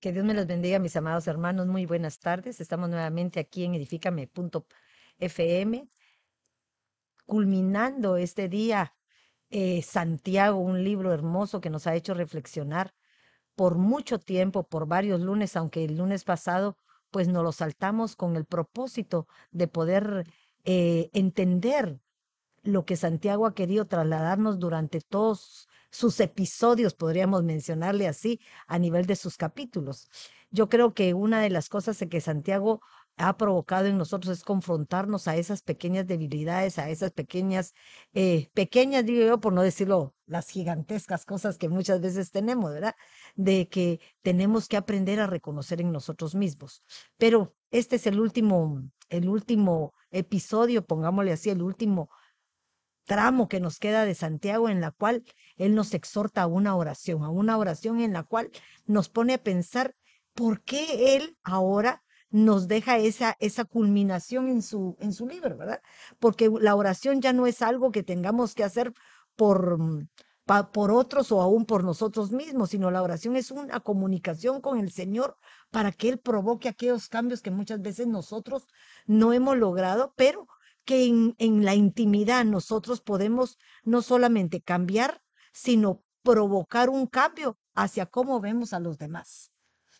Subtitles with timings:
[0.00, 1.66] Que Dios me los bendiga, mis amados hermanos.
[1.66, 2.62] Muy buenas tardes.
[2.62, 5.88] Estamos nuevamente aquí en edifícame.fm,
[7.26, 8.94] culminando este día
[9.50, 12.94] eh, Santiago, un libro hermoso que nos ha hecho reflexionar
[13.54, 16.78] por mucho tiempo, por varios lunes, aunque el lunes pasado
[17.10, 20.26] pues nos lo saltamos con el propósito de poder
[20.64, 22.00] eh, entender
[22.62, 29.06] lo que Santiago ha querido trasladarnos durante todos sus episodios, podríamos mencionarle así, a nivel
[29.06, 30.08] de sus capítulos.
[30.50, 32.80] Yo creo que una de las cosas que Santiago
[33.16, 37.74] ha provocado en nosotros es confrontarnos a esas pequeñas debilidades, a esas pequeñas,
[38.14, 42.94] eh, pequeñas, digo yo, por no decirlo, las gigantescas cosas que muchas veces tenemos, ¿verdad?
[43.34, 46.82] De que tenemos que aprender a reconocer en nosotros mismos.
[47.18, 52.10] Pero este es el último, el último episodio, pongámosle así, el último
[53.10, 55.24] tramo que nos queda de Santiago en la cual
[55.56, 58.52] Él nos exhorta a una oración, a una oración en la cual
[58.86, 59.96] nos pone a pensar
[60.32, 65.82] por qué Él ahora nos deja esa, esa culminación en su, en su libro, ¿verdad?
[66.20, 68.92] Porque la oración ya no es algo que tengamos que hacer
[69.34, 70.06] por, mm,
[70.72, 74.92] por otros o aún por nosotros mismos, sino la oración es una comunicación con el
[74.92, 75.36] Señor
[75.72, 78.68] para que Él provoque aquellos cambios que muchas veces nosotros
[79.06, 80.46] no hemos logrado, pero
[80.90, 88.40] que en, la intimidad nosotros podemos no solamente cambiar, sino provocar un cambio hacia cómo
[88.40, 89.52] vemos a los demás.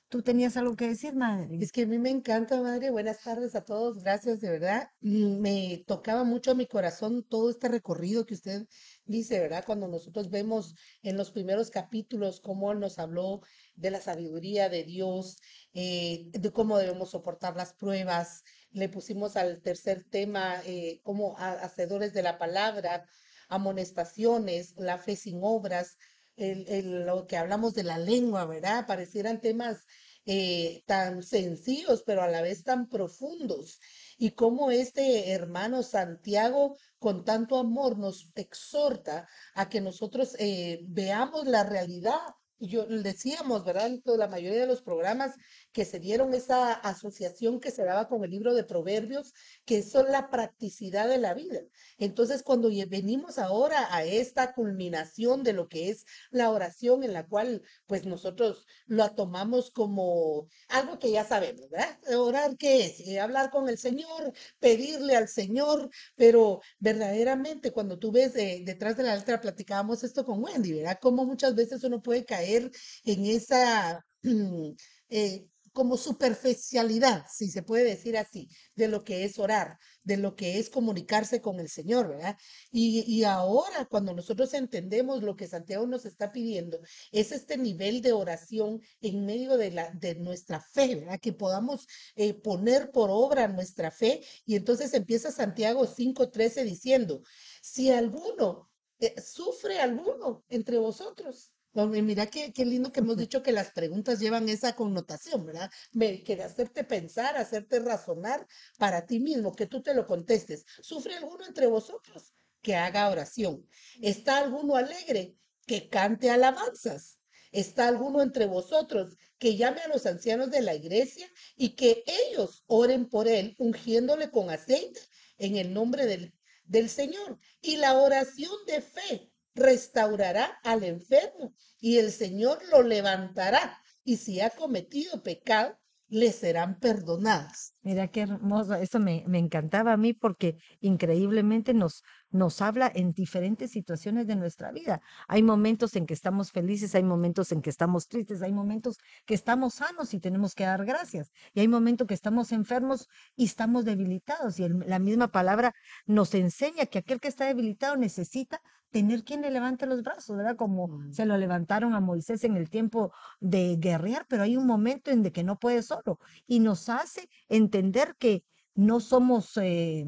[0.08, 1.58] ¿Tú tenías algo que decir, madre?
[1.60, 2.90] Es que a mí me encanta, madre.
[2.90, 4.02] Buenas tardes a todos.
[4.02, 4.88] Gracias, de verdad.
[5.00, 8.66] Me tocaba mucho a mi corazón todo este recorrido que usted
[9.04, 9.62] dice, ¿verdad?
[9.64, 13.42] Cuando nosotros vemos en los primeros capítulos cómo nos habló
[13.76, 15.36] de la sabiduría de Dios,
[15.72, 18.42] eh, de cómo debemos soportar las pruebas.
[18.72, 23.06] Le pusimos al tercer tema eh, como hacedores de la palabra,
[23.48, 25.96] amonestaciones, la fe sin obras
[26.36, 28.86] lo que hablamos de la lengua, ¿verdad?
[28.86, 29.84] Parecieran temas
[30.26, 33.80] eh, tan sencillos, pero a la vez tan profundos.
[34.16, 41.46] Y cómo este hermano Santiago, con tanto amor, nos exhorta a que nosotros eh, veamos
[41.46, 42.20] la realidad
[42.60, 43.90] yo decíamos, ¿verdad?
[44.04, 45.34] La mayoría de los programas
[45.72, 49.32] que se dieron esa asociación que se daba con el libro de Proverbios,
[49.64, 51.60] que son la practicidad de la vida.
[51.98, 57.26] Entonces, cuando venimos ahora a esta culminación de lo que es la oración, en la
[57.26, 61.98] cual, pues nosotros lo tomamos como algo que ya sabemos, ¿verdad?
[62.16, 63.00] Orar, ¿qué es?
[63.00, 69.04] Eh, hablar con el Señor, pedirle al Señor, pero verdaderamente cuando tú ves detrás de
[69.04, 70.98] la letra, platicábamos esto con Wendy, ¿verdad?
[71.00, 72.70] Como muchas veces uno puede caer
[73.04, 74.04] en esa
[75.08, 80.34] eh, como superficialidad, si se puede decir así, de lo que es orar, de lo
[80.34, 82.36] que es comunicarse con el Señor, ¿verdad?
[82.72, 86.80] Y, ahora cuando nosotros entendemos lo que Santiago nos está pidiendo,
[87.12, 91.20] es este nivel de oración en medio de, la, de nuestra fe, ¿verdad?
[91.20, 91.86] Que podamos
[92.16, 94.24] eh, poner por obra nuestra fe.
[94.44, 97.22] Y entonces empieza Santiago 5.13 diciendo,
[97.62, 103.52] si alguno, eh, sufre alguno entre vosotros, mira qué, qué lindo que hemos dicho que
[103.52, 105.70] las preguntas llevan esa connotación, ¿verdad?
[105.92, 108.46] Me, que hacerte pensar, hacerte razonar
[108.78, 110.64] para ti mismo, que tú te lo contestes.
[110.82, 112.32] ¿Sufre alguno entre vosotros?
[112.62, 113.66] Que haga oración.
[114.02, 115.36] ¿Está alguno alegre?
[115.66, 117.18] Que cante alabanzas.
[117.52, 122.62] ¿Está alguno entre vosotros que llame a los ancianos de la iglesia y que ellos
[122.66, 125.00] oren por él, ungiéndole con aceite
[125.38, 126.32] en el nombre del,
[126.64, 127.38] del Señor?
[127.60, 133.78] Y la oración de fe restaurará al enfermo y el Señor lo levantará.
[134.04, 135.78] Y si ha cometido pecado,
[136.08, 137.74] le serán perdonadas.
[137.82, 143.12] Mira qué hermoso, eso me, me, encantaba a mí porque increíblemente nos, nos habla en
[143.12, 145.00] diferentes situaciones de nuestra vida.
[145.28, 149.34] Hay momentos en que estamos felices, hay momentos en que estamos tristes, hay momentos que
[149.34, 151.32] estamos sanos y tenemos que dar gracias.
[151.54, 154.58] Y hay momentos que estamos enfermos y estamos debilitados.
[154.60, 155.74] Y la misma palabra
[156.06, 158.60] nos enseña que aquel que está debilitado necesita
[158.90, 160.56] tener quien le levante los brazos, ¿verdad?
[160.56, 161.12] Como mm.
[161.12, 165.22] se lo levantaron a Moisés en el tiempo de guerrear, pero hay un momento en
[165.30, 168.44] que no puede solo y nos hace entender que
[168.74, 170.06] no somos eh,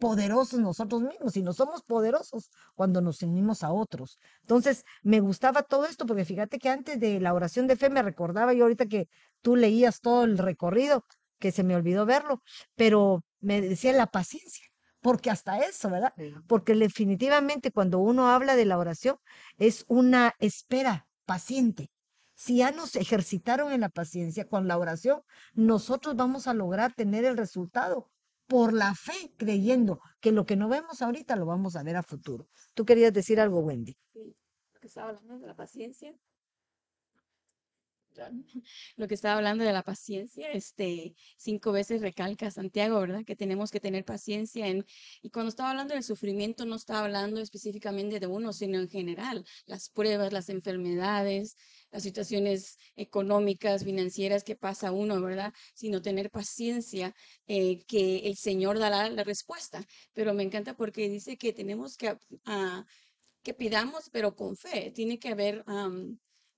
[0.00, 4.18] poderosos nosotros mismos, sino somos poderosos cuando nos unimos a otros.
[4.40, 8.02] Entonces, me gustaba todo esto porque fíjate que antes de la oración de fe me
[8.02, 9.08] recordaba yo ahorita que
[9.42, 11.04] tú leías todo el recorrido,
[11.38, 12.42] que se me olvidó verlo,
[12.74, 14.64] pero me decía la paciencia
[15.00, 16.14] porque hasta eso, ¿verdad?
[16.46, 19.16] Porque definitivamente cuando uno habla de la oración
[19.58, 21.90] es una espera paciente.
[22.34, 25.20] Si ya nos ejercitaron en la paciencia con la oración,
[25.52, 28.10] nosotros vamos a lograr tener el resultado
[28.50, 32.02] por la fe, creyendo que lo que no vemos ahorita lo vamos a ver a
[32.02, 32.48] futuro.
[32.74, 33.96] ¿Tú querías decir algo, Wendy?
[34.12, 34.34] Sí,
[34.82, 36.12] estaba hablando de la paciencia.
[38.96, 43.24] lo que estaba hablando de la paciencia, este, cinco veces recalca Santiago, ¿verdad?
[43.24, 44.84] Que tenemos que tener paciencia en,
[45.22, 49.44] y cuando estaba hablando del sufrimiento, no estaba hablando específicamente de uno, sino en general,
[49.66, 51.56] las pruebas, las enfermedades,
[51.90, 55.52] las situaciones económicas, financieras que pasa uno, ¿verdad?
[55.74, 57.14] Sino tener paciencia,
[57.46, 59.84] eh, que el Señor dará la respuesta.
[60.12, 62.84] Pero me encanta porque dice que tenemos que, ah,
[63.42, 64.92] que pidamos, pero con fe.
[64.92, 65.64] Tiene que haber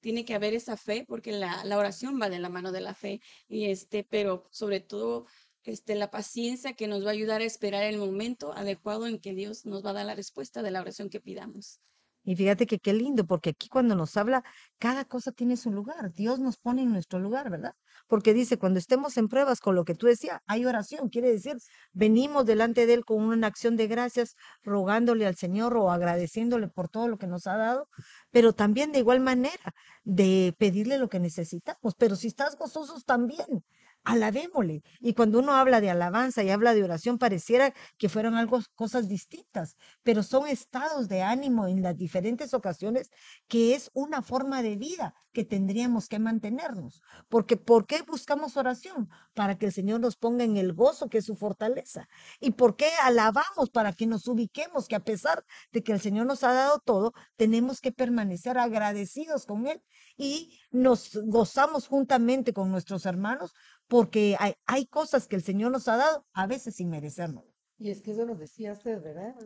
[0.03, 2.93] tiene que haber esa fe, porque la, la, oración va de la mano de la
[2.93, 5.27] fe, y este, pero sobre todo
[5.65, 9.33] este, la paciencia que nos va a ayudar a esperar el momento adecuado en que
[9.33, 11.81] Dios nos va a dar la respuesta de la oración que pidamos.
[12.25, 14.45] Y fíjate que qué lindo, porque aquí cuando nos habla,
[14.79, 16.13] cada cosa tiene su lugar.
[16.13, 17.75] Dios nos pone en nuestro lugar, ¿verdad?
[18.13, 21.09] Porque dice, cuando estemos en pruebas con lo que tú decías, hay oración.
[21.09, 21.57] Quiere decir,
[21.95, 26.91] venimos delante de Él con una acción de gracias, rogándole al Señor o agradeciéndole por
[26.91, 27.89] todo lo que nos ha dado,
[28.31, 29.73] pero también de igual manera
[30.05, 31.95] de pedirle lo que necesitamos.
[31.97, 33.65] Pero si estás gozosos también,
[34.05, 34.83] alabémosle.
[35.01, 39.09] Y cuando uno habla de alabanza y habla de oración, pareciera que fueron algo, cosas
[39.09, 43.11] distintas, pero son estados de ánimo en las diferentes ocasiones
[43.49, 47.03] que es una forma de vida que tendríamos que mantenernos.
[47.29, 49.09] Porque ¿por qué buscamos oración?
[49.35, 52.09] Para que el Señor nos ponga en el gozo que es su fortaleza.
[52.41, 53.71] ¿Y por qué alabamos?
[53.73, 57.15] Para que nos ubiquemos, que a pesar de que el Señor nos ha dado todo,
[57.37, 59.83] tenemos que permanecer agradecidos con Él
[60.17, 63.55] y nos gozamos juntamente con nuestros hermanos
[63.93, 67.45] porque hay, hay cosas que el Señor nos ha dado a veces sin merecerlo.
[67.77, 69.37] Y es que eso nos decía usted, ¿verdad?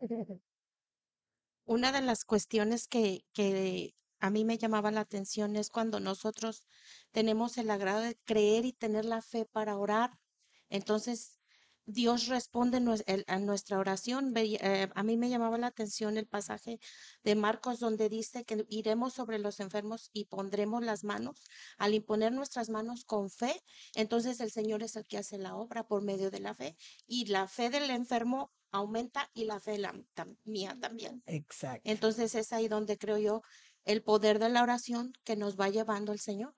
[1.64, 6.64] Una de las cuestiones que, que a mí me llamaba la atención es cuando nosotros
[7.12, 10.18] tenemos el agrado de creer y tener la fe para orar.
[10.70, 11.38] Entonces,
[11.86, 12.78] Dios responde
[13.26, 14.32] a nuestra oración.
[14.36, 16.78] Eh, a mí me llamaba la atención el pasaje
[17.22, 21.42] de Marcos donde dice que iremos sobre los enfermos y pondremos las manos.
[21.78, 23.60] Al imponer nuestras manos con fe,
[23.94, 26.76] entonces el Señor es el que hace la obra por medio de la fe.
[27.06, 29.94] Y la fe del enfermo aumenta y la fe la,
[30.44, 31.22] mía también.
[31.26, 31.82] Exacto.
[31.84, 33.42] Entonces es ahí donde creo yo
[33.84, 36.54] el poder de la oración que nos va llevando el Señor.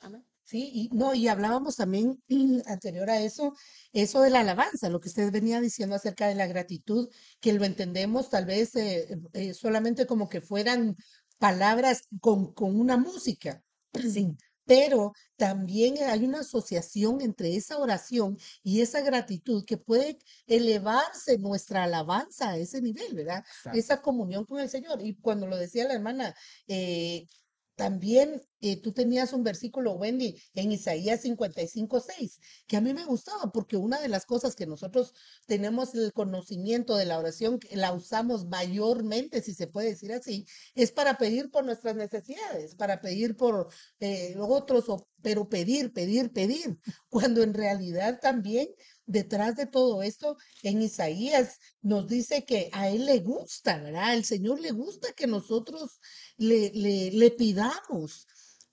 [0.00, 0.26] Amén.
[0.46, 2.22] Sí, y no, y hablábamos también
[2.66, 3.52] anterior a eso,
[3.92, 7.08] eso de la alabanza, lo que usted venía diciendo acerca de la gratitud,
[7.40, 10.94] que lo entendemos tal vez eh, eh, solamente como que fueran
[11.38, 13.62] palabras con, con una música.
[13.92, 14.36] Sí.
[14.68, 21.84] Pero también hay una asociación entre esa oración y esa gratitud que puede elevarse nuestra
[21.84, 23.44] alabanza a ese nivel, ¿verdad?
[23.72, 25.00] Esa comunión con el Señor.
[25.02, 26.34] Y cuando lo decía la hermana,
[26.66, 27.28] eh,
[27.76, 33.04] también eh, tú tenías un versículo, Wendy, en Isaías 55, 6, que a mí me
[33.04, 35.12] gustaba porque una de las cosas que nosotros
[35.46, 40.46] tenemos el conocimiento de la oración, que la usamos mayormente, si se puede decir así,
[40.74, 43.68] es para pedir por nuestras necesidades, para pedir por
[44.00, 44.86] eh, otros,
[45.22, 48.68] pero pedir, pedir, pedir, cuando en realidad también
[49.06, 54.10] detrás de todo esto, en Isaías nos dice que a Él le gusta, ¿verdad?
[54.10, 56.00] Al Señor le gusta que nosotros
[56.36, 58.26] le, le, le pidamos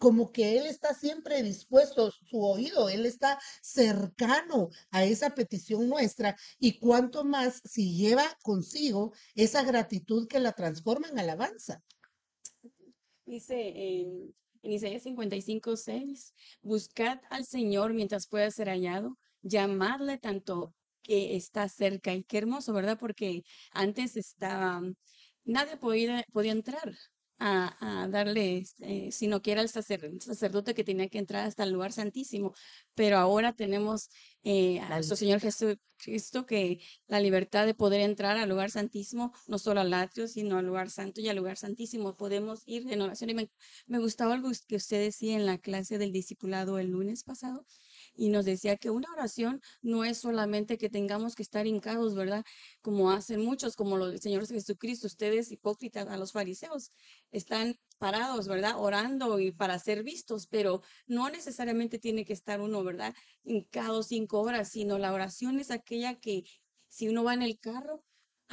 [0.03, 6.35] como que Él está siempre dispuesto, su oído, Él está cercano a esa petición nuestra
[6.59, 11.81] y cuanto más si lleva consigo esa gratitud que la transforma en alabanza.
[13.25, 20.75] Dice en, en Isaías 55, 6, buscad al Señor mientras pueda ser hallado, llamarle tanto
[21.01, 22.13] que está cerca.
[22.13, 22.97] Y qué hermoso, ¿verdad?
[22.99, 24.81] Porque antes estaba,
[25.45, 26.93] nadie podía, podía entrar
[27.39, 31.91] a, darle, eh, sino que era el, sacerdote que tenía que entrar hasta el lugar
[31.91, 32.53] santísimo.
[32.95, 34.09] Pero ahora tenemos
[34.43, 39.57] eh, a nuestro Señor Jesucristo que la libertad de poder entrar al lugar santísimo, no
[39.57, 42.15] solo al atrio, sino al lugar santo y al lugar santísimo.
[42.15, 43.29] Podemos ir en oración.
[43.31, 43.51] Y me,
[43.87, 47.65] me gustaba algo que usted decía en la clase del discipulado el lunes pasado,
[48.15, 52.43] y nos decía que una oración no es solamente que tengamos que estar hincados, ¿verdad?
[52.81, 56.91] Como hacen muchos, como los del Señor Jesucristo, ustedes hipócritas a los fariseos,
[57.31, 58.75] están parados, ¿verdad?
[58.77, 63.15] Orando y para ser vistos, pero no necesariamente tiene que estar uno, ¿verdad?
[63.43, 66.43] Hincado cinco horas, sino la oración es aquella que
[66.87, 68.03] si uno va en el carro,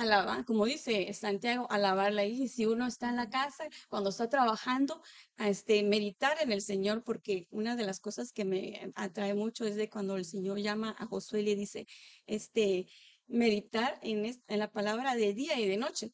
[0.01, 2.25] alabar, como dice Santiago, alabarla.
[2.25, 5.03] Y si uno está en la casa, cuando está trabajando,
[5.39, 9.77] este, meditar en el Señor, porque una de las cosas que me atrae mucho es
[9.77, 11.87] de cuando el Señor llama a Josué y le dice,
[12.27, 12.87] este,
[13.27, 16.13] meditar en, en la palabra de día y de noche.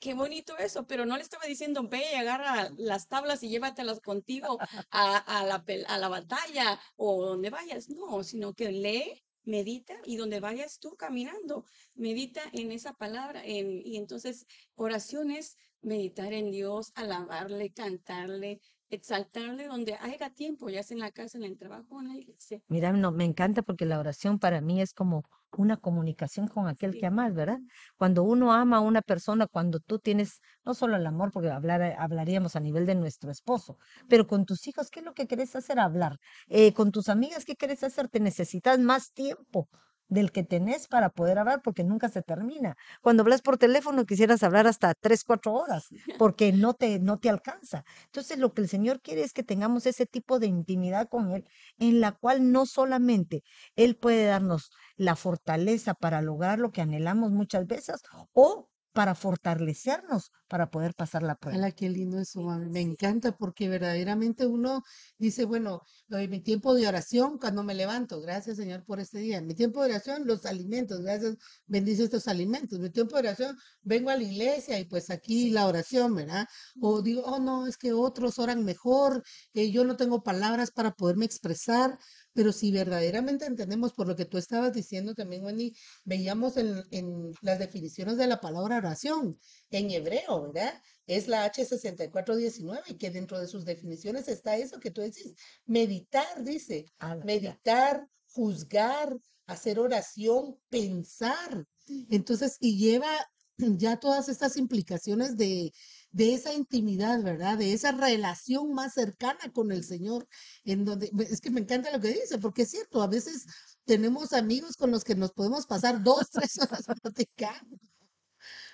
[0.00, 4.00] Qué bonito eso, pero no le estaba diciendo, ve y agarra las tablas y llévatelas
[4.00, 4.58] contigo
[4.90, 7.88] a, a, la, a la batalla o donde vayas.
[7.88, 11.64] No, sino que lee medita y donde vayas tú caminando,
[11.94, 13.42] medita en esa palabra.
[13.44, 20.94] En, y entonces oraciones, meditar en Dios, alabarle, cantarle, exaltarle donde haya tiempo, ya sea
[20.96, 22.62] en la casa, en el trabajo, en la iglesia.
[22.68, 25.24] Mira, no, me encanta porque la oración para mí es como
[25.56, 27.58] una comunicación con aquel que amas, ¿verdad?
[27.96, 31.82] Cuando uno ama a una persona, cuando tú tienes no solo el amor, porque hablar,
[31.82, 33.78] eh, hablaríamos a nivel de nuestro esposo,
[34.08, 35.78] pero con tus hijos, ¿qué es lo que querés hacer?
[35.78, 36.18] Hablar.
[36.48, 38.08] Eh, con tus amigas, ¿qué querés hacer?
[38.08, 39.68] Te necesitas más tiempo
[40.08, 42.76] del que tenés para poder hablar porque nunca se termina.
[43.02, 45.88] Cuando hablas por teléfono quisieras hablar hasta tres, cuatro horas
[46.18, 47.84] porque no te, no te alcanza.
[48.06, 51.48] Entonces lo que el Señor quiere es que tengamos ese tipo de intimidad con Él
[51.78, 53.42] en la cual no solamente
[53.76, 60.32] Él puede darnos la fortaleza para lograr lo que anhelamos muchas veces o para fortalecernos
[60.48, 61.58] para poder pasar la prueba.
[61.58, 62.70] Ala, qué lindo eso, mami.
[62.70, 64.82] Me encanta porque verdaderamente uno
[65.18, 69.40] dice, bueno, de mi tiempo de oración cuando me levanto, gracias Señor por este día.
[69.42, 72.78] Mi tiempo de oración, los alimentos, gracias, bendice estos alimentos.
[72.78, 76.46] Mi tiempo de oración, vengo a la iglesia y pues aquí la oración, ¿verdad?
[76.80, 80.92] O digo, oh no, es que otros oran mejor, eh, yo no tengo palabras para
[80.92, 81.98] poderme expresar,
[82.38, 87.32] pero si verdaderamente entendemos por lo que tú estabas diciendo también, Wendy, veíamos en, en
[87.42, 89.40] las definiciones de la palabra oración
[89.72, 90.80] en hebreo, ¿verdad?
[91.08, 95.34] Es la H6419 y que dentro de sus definiciones está eso que tú decís,
[95.66, 97.16] meditar, dice, ya.
[97.24, 101.66] meditar, juzgar, hacer oración, pensar.
[102.08, 103.10] Entonces, y lleva
[103.58, 105.72] ya todas estas implicaciones de,
[106.10, 107.58] de esa intimidad, ¿verdad?
[107.58, 110.26] De esa relación más cercana con el Señor,
[110.64, 113.46] en donde, es que me encanta lo que dice, porque es cierto, a veces
[113.84, 117.78] tenemos amigos con los que nos podemos pasar dos, tres horas platicando,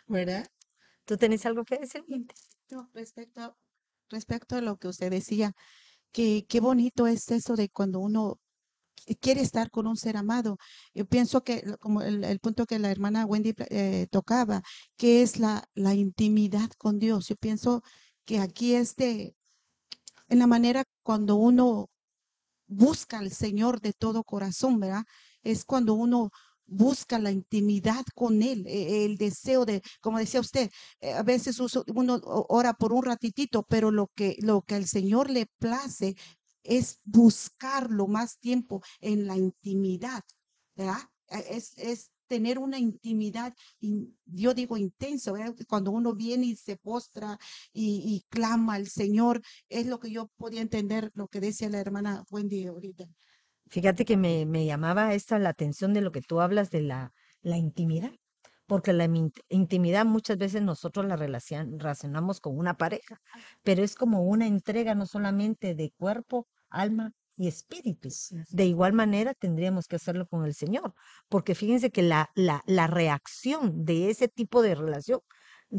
[0.06, 0.46] ¿verdad?
[1.04, 2.04] ¿Tú tenés algo que decir?
[2.70, 3.56] No, respecto,
[4.08, 5.52] respecto a lo que usted decía,
[6.12, 8.38] que qué bonito es eso de cuando uno
[9.20, 10.58] quiere estar con un ser amado.
[10.94, 14.62] Yo pienso que, como el, punto que la hermana Wendy eh, tocaba,
[14.96, 17.28] que es la, la intimidad con Dios.
[17.28, 17.82] Yo pienso
[18.24, 19.34] que aquí es de,
[20.28, 21.90] en la manera cuando uno
[22.66, 25.04] busca al Señor de todo corazón, ¿verdad?
[25.42, 26.30] Es cuando uno
[26.66, 30.70] busca la intimidad con Él, e- el deseo de, como decía usted,
[31.00, 31.60] eh, a veces
[31.94, 36.16] uno ora por un ratitito, pero lo que, lo que al Señor le place
[36.64, 40.22] es buscarlo más tiempo en la intimidad,
[40.74, 40.98] ¿verdad?
[41.28, 45.54] Eh, Es, es tener una intimidad, in- yo digo intenso, ¿verdad?
[45.68, 47.38] Cuando uno viene y se postra
[47.72, 52.24] y, clama al Señor, es lo que yo podía entender, lo que decía la hermana
[52.30, 53.04] Wendy ahorita.
[53.68, 57.12] Fíjate que me, me llamaba esta la atención de lo que tú hablas de la,
[57.42, 58.12] la intimidad,
[58.66, 59.08] porque la
[59.48, 63.20] intimidad muchas veces nosotros la relacion- relacionamos con una pareja,
[63.62, 68.08] pero es como una entrega no solamente de cuerpo, alma y espíritu.
[68.50, 70.94] De igual manera tendríamos que hacerlo con el Señor,
[71.28, 75.20] porque fíjense que la, la, la reacción de ese tipo de relación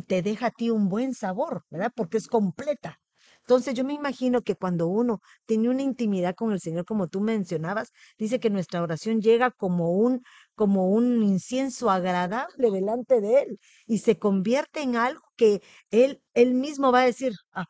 [0.08, 1.92] te deja a ti un buen sabor, ¿verdad?
[1.96, 3.00] Porque es completa.
[3.42, 7.22] Entonces yo me imagino que cuando uno tiene una intimidad con el Señor, como tú
[7.22, 10.24] mencionabas, dice que nuestra oración llega como un,
[10.56, 15.62] como un incienso agradable delante de Él y se convierte en algo que
[15.92, 17.68] Él, Él mismo va a decir, ah,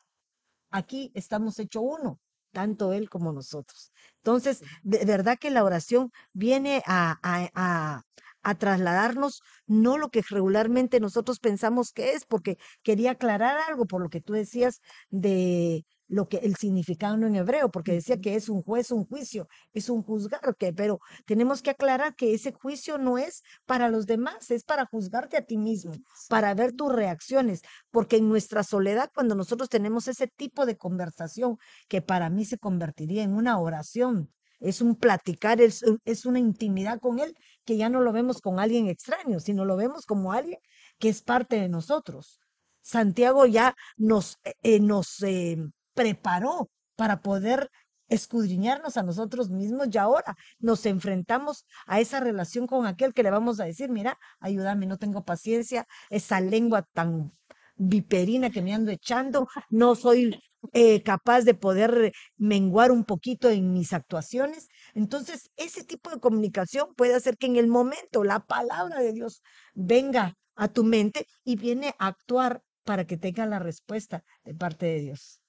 [0.70, 2.22] aquí estamos hecho uno,
[2.56, 3.92] tanto Él como nosotros.
[4.20, 8.02] Entonces, de verdad que la oración viene a, a, a,
[8.44, 14.02] a trasladarnos no lo que regularmente nosotros pensamos que es, porque quería aclarar algo por
[14.02, 18.50] lo que tú decías de lo que el significado en hebreo, porque decía que es
[18.50, 22.98] un juez, un juicio, es un juzgar, que, pero tenemos que aclarar que ese juicio
[22.98, 25.94] no es para los demás, es para juzgarte a ti mismo,
[26.30, 31.58] para ver tus reacciones, porque en nuestra soledad, cuando nosotros tenemos ese tipo de conversación,
[31.88, 36.40] que para mí se convertiría en una oración, es un platicar, es, un- es una
[36.40, 37.36] intimidad con Él,
[37.66, 40.60] que ya no lo vemos con alguien extraño, sino lo vemos como alguien
[41.00, 42.40] que es parte de nosotros.
[42.82, 45.58] Santiago ya nos, eh, eh, nos eh,
[45.96, 47.72] preparó para poder
[48.08, 53.32] escudriñarnos a nosotros mismos y ahora nos enfrentamos a esa relación con aquel que le
[53.32, 57.34] vamos a decir, mira, ayúdame, no tengo paciencia, esa lengua tan
[57.76, 60.40] viperina que me ando echando, no soy
[60.74, 64.68] eh, capaz de poder menguar un poquito en mis actuaciones.
[64.94, 69.42] Entonces, ese tipo de comunicación puede hacer que en el momento la palabra de Dios
[69.74, 74.86] venga a tu mente y viene a actuar para que tenga la respuesta de parte
[74.86, 75.42] de Dios.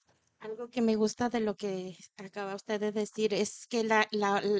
[0.47, 3.83] Algo que me gusta de lo que acaba usted de decir es que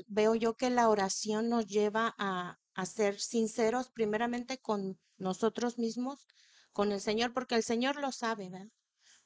[0.09, 6.27] veo yo que la oración nos lleva a, ser sinceros primeramente con nosotros mismos,
[6.73, 8.67] con el Señor, porque el Señor lo sabe, ¿verdad?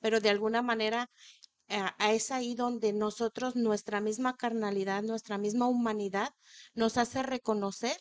[0.00, 1.10] Pero de alguna manera
[1.68, 6.34] a- es ahí donde nosotros, nuestra misma carnalidad, nuestra misma humanidad,
[6.74, 7.96] nos hace reconocer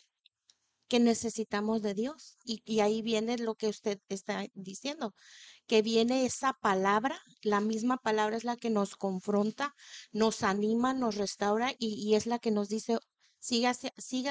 [0.90, 2.36] que necesitamos de Dios.
[2.44, 5.14] Y, ahí viene lo que usted está diciendo,
[5.68, 9.76] que viene esa palabra, la misma palabra es la que nos confronta,
[10.10, 12.98] nos anima, nos restaura y, es la que nos dice,
[13.38, 13.70] siga,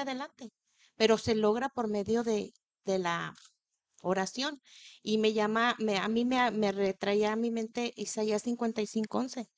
[0.02, 0.52] adelante,
[0.96, 2.52] pero se logra por medio de,
[2.84, 3.34] de la
[4.02, 4.60] oración.
[5.02, 9.48] Y me llama, me, a mí me, me retraía a mi mente Isaías 55:11,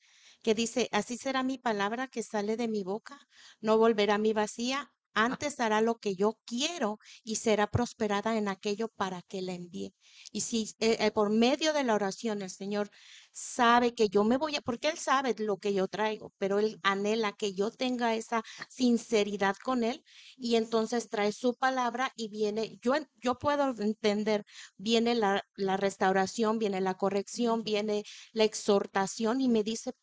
[0.41, 3.19] que dice, así será mi palabra que sale de mi boca,
[3.59, 8.47] no volverá a mi vacía, antes hará lo que yo quiero y será prosperada en
[8.47, 9.93] aquello para que la envíe.
[10.31, 12.89] Y si eh, eh, por medio de la oración el Señor
[13.31, 16.79] sabe que yo me voy a, porque Él sabe lo que yo traigo, pero Él
[16.83, 20.03] anhela que yo tenga esa sinceridad con Él
[20.37, 24.45] y entonces trae su palabra y viene, yo, yo puedo entender,
[24.77, 28.03] viene la, la restauración, viene la corrección, viene
[28.33, 29.93] la exhortación y me dice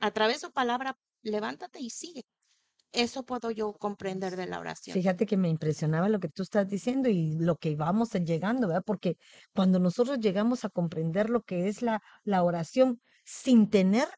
[0.00, 2.24] a través de su palabra, levántate y sigue.
[2.92, 4.94] Eso puedo yo comprender de la oración.
[4.94, 8.82] Fíjate que me impresionaba lo que tú estás diciendo y lo que vamos llegando, ¿verdad?
[8.84, 9.16] Porque
[9.54, 14.08] cuando nosotros llegamos a comprender lo que es la, la oración sin tener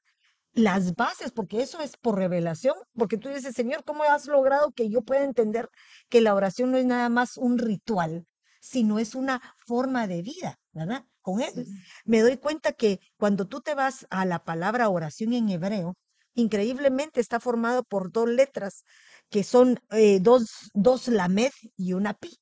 [0.54, 4.88] las bases, porque eso es por revelación, porque tú dices, Señor, ¿cómo has logrado que
[4.88, 5.68] yo pueda entender
[6.08, 8.26] que la oración no es nada más un ritual,
[8.60, 11.04] sino es una forma de vida, ¿verdad?
[11.20, 11.66] Con él.
[12.04, 15.94] Me doy cuenta que cuando tú te vas a la palabra oración en hebreo,
[16.34, 18.84] increíblemente está formado por dos letras
[19.30, 22.38] que son eh, dos, dos lamed y una pi.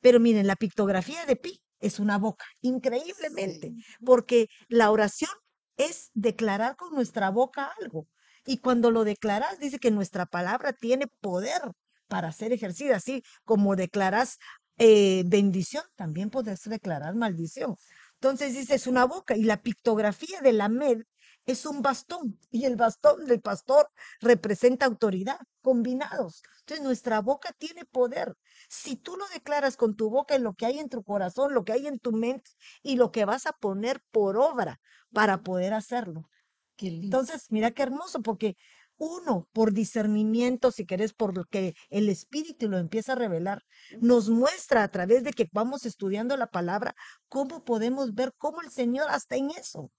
[0.00, 3.72] Pero miren, la pictografía de pi es una boca, increíblemente,
[4.04, 5.30] porque la oración
[5.76, 8.06] es declarar con nuestra boca algo.
[8.44, 11.60] Y cuando lo declaras, dice que nuestra palabra tiene poder
[12.08, 14.38] para ser ejercida, así como declaras
[14.78, 17.76] eh, bendición, también puedes declarar maldición.
[18.14, 21.02] Entonces dice, es una boca y la pictografía de la med
[21.48, 23.90] es un bastón y el bastón del pastor
[24.20, 26.42] representa autoridad, combinados.
[26.60, 28.36] Entonces nuestra boca tiene poder.
[28.68, 31.64] Si tú lo declaras con tu boca en lo que hay en tu corazón, lo
[31.64, 32.50] que hay en tu mente
[32.82, 34.78] y lo que vas a poner por obra
[35.10, 36.28] para poder hacerlo.
[36.76, 37.06] Qué lindo.
[37.06, 38.58] Entonces, mira qué hermoso, porque
[38.98, 43.62] uno, por discernimiento, si querés, por lo que el Espíritu lo empieza a revelar,
[44.00, 46.94] nos muestra a través de que vamos estudiando la palabra,
[47.28, 49.90] cómo podemos ver cómo el Señor hasta en eso,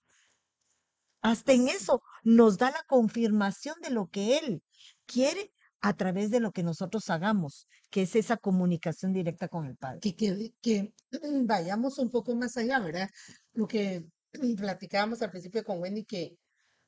[1.22, 4.62] hasta en eso nos da la confirmación de lo que Él
[5.06, 9.76] quiere a través de lo que nosotros hagamos, que es esa comunicación directa con el
[9.76, 10.00] Padre.
[10.60, 10.92] que,
[11.44, 13.08] vayamos un poco más allá, ¿verdad?
[13.52, 14.04] Lo que
[14.56, 16.36] platicábamos al principio con Wendy, que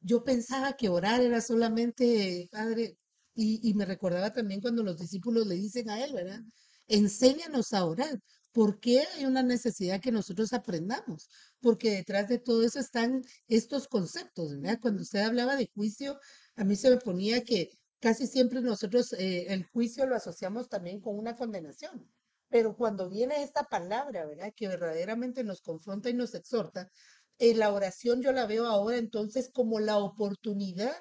[0.00, 2.98] yo pensaba que orar era solamente, Padre,
[3.34, 6.40] y, y me recordaba también cuando los discípulos le dicen a él, ¿verdad?
[6.86, 8.18] Enséñanos a orar.
[8.52, 11.28] ¿Por qué hay una necesidad que nosotros aprendamos?
[11.60, 14.78] Porque detrás de todo eso están estos conceptos, ¿verdad?
[14.80, 16.18] Cuando usted hablaba de juicio,
[16.56, 21.00] a mí se me ponía que casi siempre nosotros eh, el juicio lo asociamos también
[21.00, 22.10] con una condenación.
[22.48, 24.52] Pero cuando viene esta palabra, ¿verdad?
[24.54, 26.90] Que verdaderamente nos confronta y nos exhorta,
[27.38, 30.94] eh, la oración yo la veo ahora entonces como la oportunidad,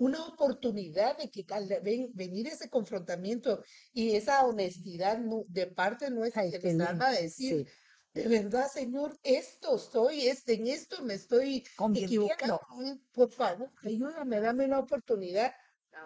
[0.00, 6.42] una oportunidad de que al ven- venir ese confrontamiento y esa honestidad de parte nuestra
[6.42, 6.86] Ay, de lindo.
[6.86, 7.72] alma de decir, Sí,
[8.14, 12.60] de verdad, Señor, esto soy, este, en esto me estoy equivocando.
[12.70, 15.52] Ay, Por favor, ayúdame, dame una oportunidad.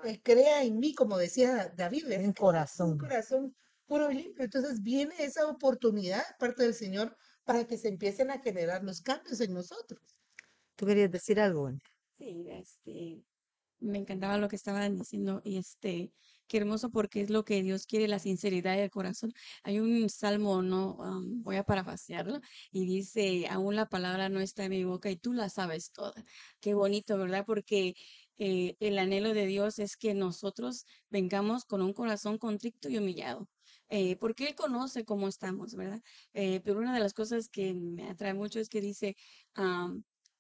[0.05, 2.05] eh, crea en mí, como decía David.
[2.05, 2.99] Un Que tenga un corazón.
[2.99, 4.45] corazón puro y limpio.
[4.45, 9.41] Entonces viene esa oportunidad parte del Señor para que se empiecen a generar los cambios
[9.41, 10.01] en nosotros.
[10.77, 11.71] ¿Tú querías decir algo?
[12.19, 13.23] Sí, este,
[13.85, 16.13] me encantaba lo que estaban diciendo y este,
[16.47, 19.33] qué hermoso porque es lo que Dios quiere, la sinceridad del corazón.
[19.63, 24.65] Hay un salmo, no, Am, voy a parafasearlo y dice, aún la palabra no está
[24.65, 26.25] en mi boca y tú la sabes toda.
[26.61, 27.45] Qué bonito, ¿verdad?
[27.47, 27.95] Porque
[28.39, 33.49] eh, el anhelo de Dios es que nosotros vengamos con un corazón contrito y humillado.
[33.89, 36.01] eh, porque Él conoce cómo estamos, ¿verdad?
[36.33, 39.17] Eh, pero una de las cosas que me atrae mucho es que dice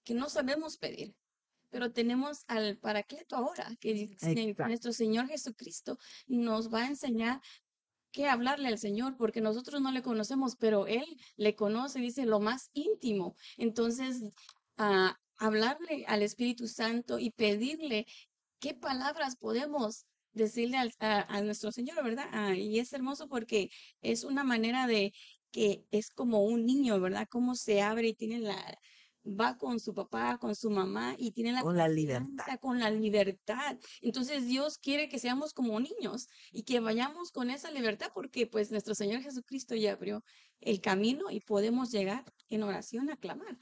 [0.04, 1.14] que no sabemos pedir
[1.74, 4.64] pero tenemos al Paracleto ahora, que Exacto.
[4.64, 7.40] nuestro Señor Jesucristo nos va a enseñar
[8.12, 12.38] qué hablarle al Señor, porque nosotros no le conocemos, pero Él le conoce, dice, lo
[12.38, 13.34] más íntimo.
[13.56, 14.22] Entonces,
[14.76, 18.06] a hablarle al Espíritu Santo y pedirle
[18.60, 22.28] qué palabras podemos decirle al- a, a nuestro Señor, ¿verdad?
[22.30, 23.68] Ah, y es hermoso porque
[24.00, 25.12] es una manera de
[25.50, 27.26] que es como un niño, ¿verdad?
[27.28, 28.78] Cómo se abre y tiene la,
[29.24, 32.58] va con su papá, con su mamá y tiene la Con la libertad.
[32.60, 33.78] con la libertad.
[34.00, 38.70] Entonces Dios quiere que seamos como niños y que vayamos con esa libertad porque pues
[38.70, 40.22] nuestro Señor Jesucristo ya abrió
[40.60, 43.58] el camino y podemos llegar en oración a clamar.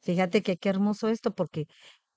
[0.00, 1.66] Fíjate que qué hermoso esto, porque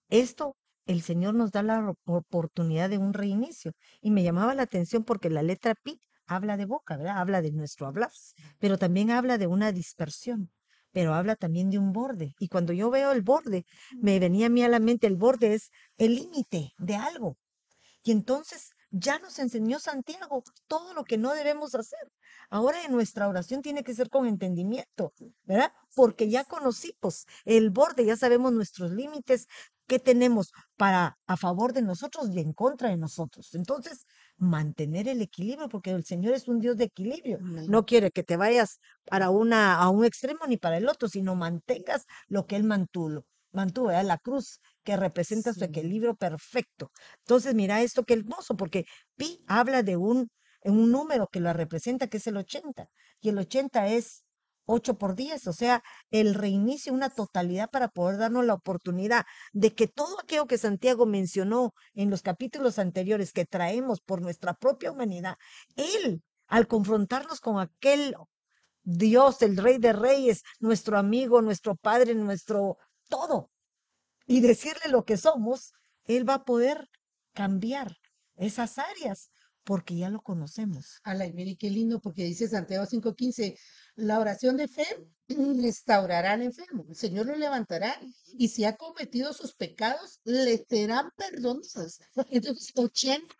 [0.09, 0.55] esto
[0.85, 3.73] el Señor nos da la oportunidad de un reinicio.
[4.01, 7.17] Y me llamaba la atención porque la letra pi habla de boca, ¿verdad?
[7.17, 8.11] Habla de nuestro hablar,
[8.59, 10.51] pero también habla de una dispersión,
[10.91, 12.33] pero habla también de un borde.
[12.39, 13.65] Y cuando yo veo el borde,
[13.97, 17.37] me venía a mí a la mente, el borde es el límite de algo.
[18.03, 22.11] Y entonces ya nos enseñó Santiago todo lo que no debemos hacer.
[22.49, 25.71] Ahora en nuestra oración tiene que ser con entendimiento, ¿verdad?
[25.95, 29.47] Porque ya conocimos el borde, ya sabemos nuestros límites,
[29.87, 33.53] qué tenemos para a favor de nosotros y en contra de nosotros.
[33.53, 34.05] Entonces,
[34.39, 37.39] mantener el equilibrio, porque el Señor es un Dios de equilibrio.
[37.41, 41.35] No quiere que te vayas para una a un extremo ni para el otro, sino
[41.35, 44.05] mantengas lo que él mantuvo, mantuvo, ¿verdad?
[44.05, 46.91] La cruz que representa su equilibrio perfecto.
[47.19, 50.29] Entonces, mira esto qué hermoso, porque pi habla de un,
[50.63, 52.89] un número que lo representa, que es el 80,
[53.21, 54.23] y el 80 es
[54.71, 59.73] 8 por 10, o sea, el reinicio, una totalidad para poder darnos la oportunidad de
[59.73, 64.91] que todo aquello que Santiago mencionó en los capítulos anteriores que traemos por nuestra propia
[64.91, 65.37] humanidad,
[65.75, 68.15] él, al confrontarnos con aquel
[68.83, 72.77] Dios, el Rey de Reyes, nuestro amigo, nuestro Padre, nuestro
[73.07, 73.49] todo,
[74.27, 75.73] y decirle lo que somos,
[76.05, 76.87] Él va a poder
[77.33, 77.97] cambiar
[78.35, 79.31] esas áreas
[79.69, 80.99] porque ya lo conocemos.
[81.03, 83.55] Ala, y mire qué lindo, porque dice Santiago 5:15,
[83.97, 84.83] la oración de fe
[85.61, 87.95] restaurará al enfermo, el Señor lo levantará
[88.35, 91.99] y si ha cometido sus pecados, le serán perdonados.
[92.31, 93.35] Entonces, 80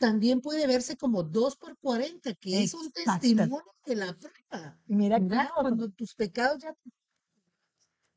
[0.00, 4.76] también puede verse como 2 por 40, que es un testimonio de la prueba.
[4.88, 6.74] Mira, claro, Cuando tus pecados ya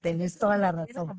[0.02, 1.16] tenés toda la razón.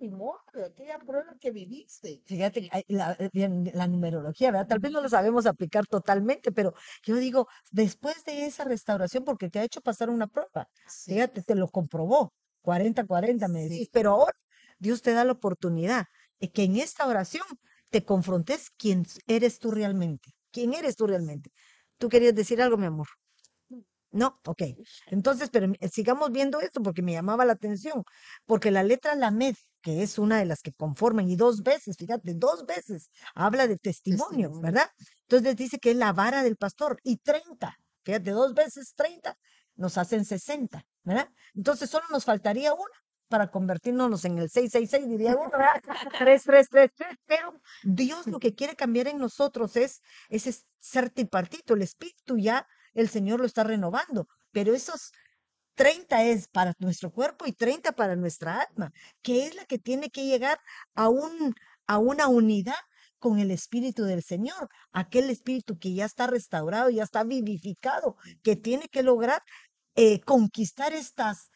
[0.00, 2.22] Testimonio de aquella prueba que viviste.
[2.24, 4.66] Fíjate, la, eh, la numerología, ¿verdad?
[4.68, 9.50] Tal vez no lo sabemos aplicar totalmente, pero yo digo, después de esa restauración, porque
[9.50, 12.32] te ha hecho pasar una prueba, Sí, fíjate, te lo comprobó,
[12.62, 13.90] 40-40 me decís, Sí.
[13.90, 14.32] pero ahora
[14.78, 16.04] Dios te da la oportunidad
[16.38, 17.44] de que en esta oración
[17.90, 21.50] te confrontes quién eres tú realmente, quién eres tú realmente.
[21.98, 23.08] ¿Tú querías decir algo, mi amor?
[24.12, 24.62] No, ok.
[25.06, 28.02] Entonces, pero sigamos viendo esto porque me llamaba la atención,
[28.44, 32.34] porque la letra Lamed, que es una de las que conforman, y dos veces, fíjate,
[32.34, 34.60] dos veces habla de testimonio, Testimonio.
[34.60, 34.90] ¿verdad?
[35.22, 39.36] Entonces dice que es la vara del pastor, y 30, fíjate, dos veces 30
[39.76, 41.28] nos hacen 60, ¿verdad?
[41.54, 42.84] Entonces solo nos faltaría una
[43.28, 45.80] para convertirnos en el 666, diría uno, ¿verdad?
[46.18, 52.36] 3333, pero Dios lo que quiere cambiar en nosotros es ese ser tripartito, el espíritu
[52.36, 55.12] ya el Señor lo está renovando, pero esos
[55.74, 60.10] 30 es para nuestro cuerpo y 30 para nuestra alma, que es la que tiene
[60.10, 60.58] que llegar
[60.94, 61.54] a, un,
[61.86, 62.74] a una unidad
[63.18, 68.56] con el Espíritu del Señor, aquel Espíritu que ya está restaurado, ya está vivificado, que
[68.56, 69.42] tiene que lograr
[69.96, 71.50] eh, conquistar estas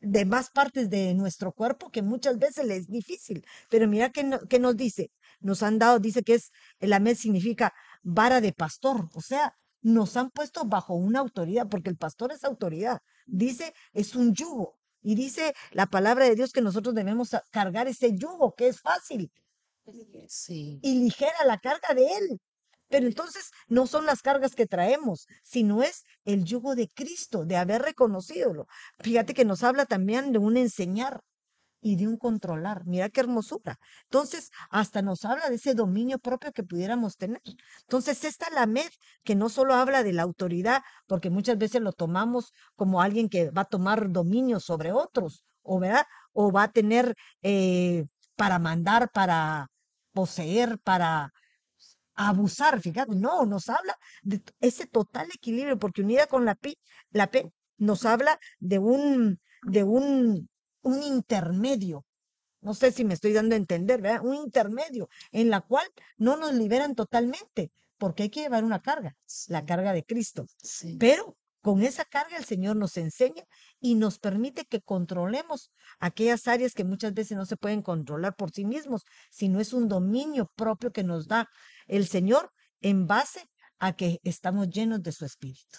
[0.00, 3.44] demás partes de nuestro cuerpo que muchas veces le es difícil.
[3.68, 7.16] Pero mira que, no- que nos dice, nos han dado, dice que es, el amén
[7.16, 12.32] significa vara de pastor, o sea, nos han puesto bajo una autoridad, porque el pastor
[12.32, 13.00] es autoridad.
[13.26, 14.78] Dice, es un yugo.
[15.02, 19.32] Y dice la palabra de Dios que nosotros debemos cargar ese yugo, que es fácil
[20.28, 20.78] Sí.
[20.82, 22.40] y ligera la carga de él.
[22.88, 27.56] Pero entonces no son las cargas que traemos, sino es el yugo de Cristo, de
[27.56, 28.66] haber reconocido.
[28.98, 31.20] Fíjate que nos habla también de un enseñar
[31.80, 32.84] y de un controlar.
[32.86, 33.78] Mira qué hermosura.
[34.04, 37.40] Entonces, hasta nos habla de ese dominio propio que pudiéramos tener.
[37.82, 38.90] Entonces, esta la med
[39.24, 43.50] que no solo habla de la autoridad, porque muchas veces lo tomamos como alguien que
[43.50, 49.10] va a tomar dominio sobre otros, o verdad, o va a tener eh, para mandar,
[49.12, 49.68] para
[50.12, 51.32] poseer, para
[52.14, 56.76] abusar, fíjate, no, nos habla de ese total equilibrio, porque unida con la pi,
[57.10, 60.49] la P nos habla de un, de un,
[60.82, 62.04] un intermedio.
[62.60, 64.24] No sé si me estoy dando a entender, ¿verdad?
[64.24, 65.86] Un intermedio en la cual
[66.18, 69.16] no nos liberan totalmente, porque hay que llevar una carga,
[69.48, 70.46] la carga de Cristo.
[70.62, 70.96] sí.
[70.98, 73.44] Pero con esa carga el Señor nos enseña
[73.80, 78.50] y nos permite que controlemos aquellas áreas que muchas veces no se pueden controlar por
[78.50, 81.48] sí mismos, sino es un dominio propio que nos da
[81.86, 85.78] el Señor en base a que estamos llenos de su espíritu.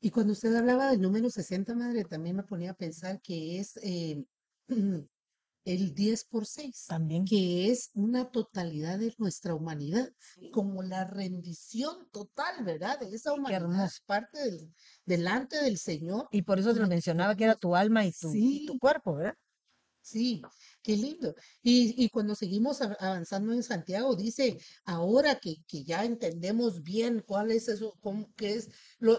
[0.00, 3.76] Y cuando usted hablaba del número 60, madre, también me ponía a pensar que es
[3.82, 4.24] eh,
[4.68, 10.08] el 10 por 6, También que es una totalidad de nuestra humanidad,
[10.52, 13.00] como la rendición total, ¿verdad?
[13.00, 14.74] De esa humanidad, parte del,
[15.04, 16.28] delante del Señor.
[16.30, 18.78] Y por eso te lo mencionaba que era tu alma y tu, y tu Sí,
[18.78, 19.34] cuerpo, ¿verdad?
[20.00, 20.40] Sí,
[20.86, 21.34] qué lindo.
[21.62, 27.22] Y, y cuando seguimos av- avanzando en Santiago, dice, ahora que, que ya entendemos bien
[27.26, 28.70] cuál es eso, cómo, qué es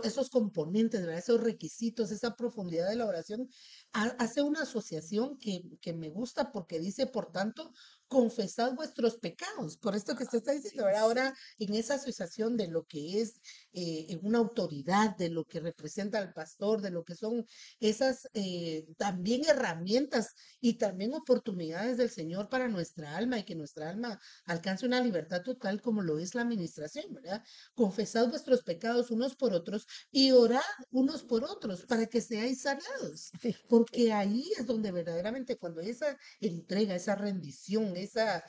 [0.03, 1.01] esos componentes.
[1.07, 3.49] Esos requisitos, esa profundidad de la oración,
[3.93, 7.73] ha- hace una asociación que, que me gusta porque dice, por tanto,
[8.07, 9.77] confesad vuestros pecados.
[9.77, 11.01] Por esto que usted está diciendo, ¿verdad?
[11.01, 13.41] ahora en esa asociación de lo que es
[13.73, 17.45] eh, una autoridad, de lo que representa al pastor, de lo que son
[17.79, 23.89] esas eh, también herramientas y también oportunidades del Señor para nuestra alma y que nuestra
[23.89, 27.43] alma alcance una libertad total como lo es la administración, ¿verdad?
[27.75, 33.31] Confesad vuestros pecados unos por otros y orad unos por otros para que seáis sanados,
[33.69, 38.43] porque ahí es donde verdaderamente cuando esa entrega, esa rendición, esa, eh,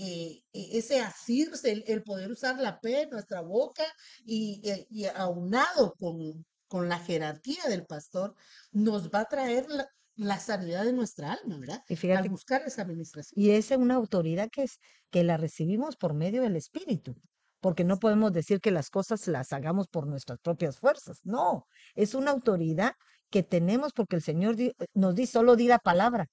[0.00, 3.84] eh, eh, ese asirse, el, el poder usar la P, nuestra boca
[4.24, 8.34] y, eh, y aunado con, con la jerarquía del pastor,
[8.72, 11.82] nos va a traer la, la sanidad de nuestra alma, ¿verdad?
[11.88, 13.32] Y Al fíjate, buscar esa administración.
[13.42, 14.78] y esa es una autoridad que es
[15.10, 17.14] que la recibimos por medio del Espíritu,
[17.60, 21.18] porque no podemos decir que las cosas las hagamos por nuestras propias fuerzas.
[21.24, 22.92] No, es una autoridad
[23.30, 26.26] que tenemos porque el Señor di- nos dice solo di la palabra,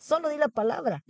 [0.00, 1.04] solo di la palabra.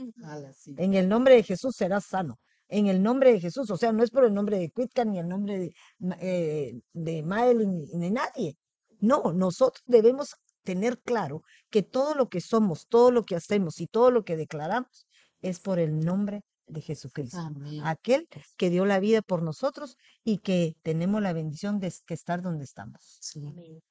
[0.76, 2.38] En el nombre de Jesús serás sano.
[2.68, 5.18] En el nombre de Jesús, o sea, no es por el nombre de Cuitca ni
[5.18, 5.74] el nombre de,
[6.20, 8.56] eh, de Mael ni, ni nadie.
[9.00, 13.86] No, nosotros debemos tener claro que todo lo que somos, todo lo que hacemos y
[13.86, 15.08] todo lo que declaramos
[15.40, 17.38] es por el nombre de Jesucristo.
[17.38, 17.80] Amén.
[17.84, 22.42] Aquel que dio la vida por nosotros y que tenemos la bendición de que estar
[22.42, 23.18] donde estamos.
[23.20, 23.82] Sí.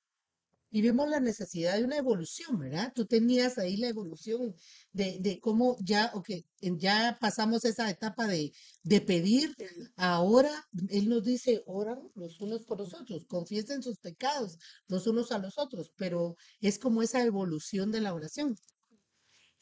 [0.71, 2.91] Y vemos la necesidad de una evolución, ¿verdad?
[2.93, 4.55] Tú tenías ahí la evolución
[4.93, 6.29] de, de cómo ya, ok,
[6.61, 8.51] ya pasamos esa etapa de,
[8.83, 9.55] de pedir,
[9.95, 10.51] ahora
[10.89, 15.39] Él nos dice, oran los unos por los otros, confiesen sus pecados los unos a
[15.39, 18.55] los otros, pero es como esa evolución de la oración.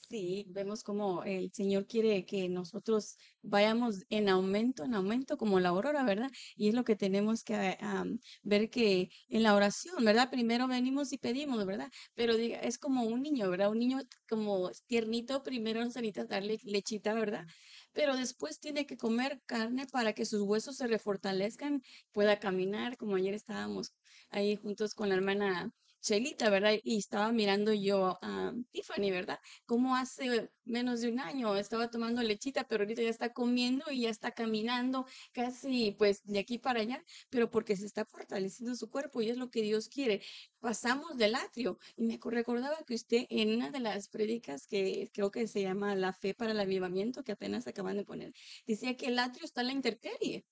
[0.09, 5.67] Sí, vemos como el Señor quiere que nosotros vayamos en aumento, en aumento, como la
[5.69, 6.29] aurora, ¿verdad?
[6.55, 10.29] Y es lo que tenemos que am, ver que en la oración, ¿verdad?
[10.29, 11.91] Primero venimos y pedimos, ¿verdad?
[12.15, 13.69] Pero diga, es como un niño, ¿verdad?
[13.69, 17.45] Un niño como tiernito, primero necesitas darle lechita, ¿verdad?
[17.91, 21.81] Pero después tiene que comer carne para que sus huesos se refortalezcan,
[22.13, 23.91] pueda caminar, como ayer estábamos
[24.29, 26.75] ahí juntos con la hermana Chelita, ¿verdad?
[26.83, 29.39] Y estaba mirando yo a Tiffany, ¿verdad?
[29.65, 34.01] Como hace menos de un año estaba tomando lechita, pero ahorita ya está comiendo y
[34.01, 38.89] ya está caminando casi pues de aquí para allá, pero porque se está fortaleciendo su
[38.89, 40.21] cuerpo y es lo que Dios quiere.
[40.59, 45.09] Pasamos del atrio y me co- recordaba que usted en una de las prédicas que
[45.13, 48.31] creo que se llama La fe para el avivamiento, que apenas acaban de poner,
[48.65, 50.45] decía que el atrio está en la intemperie,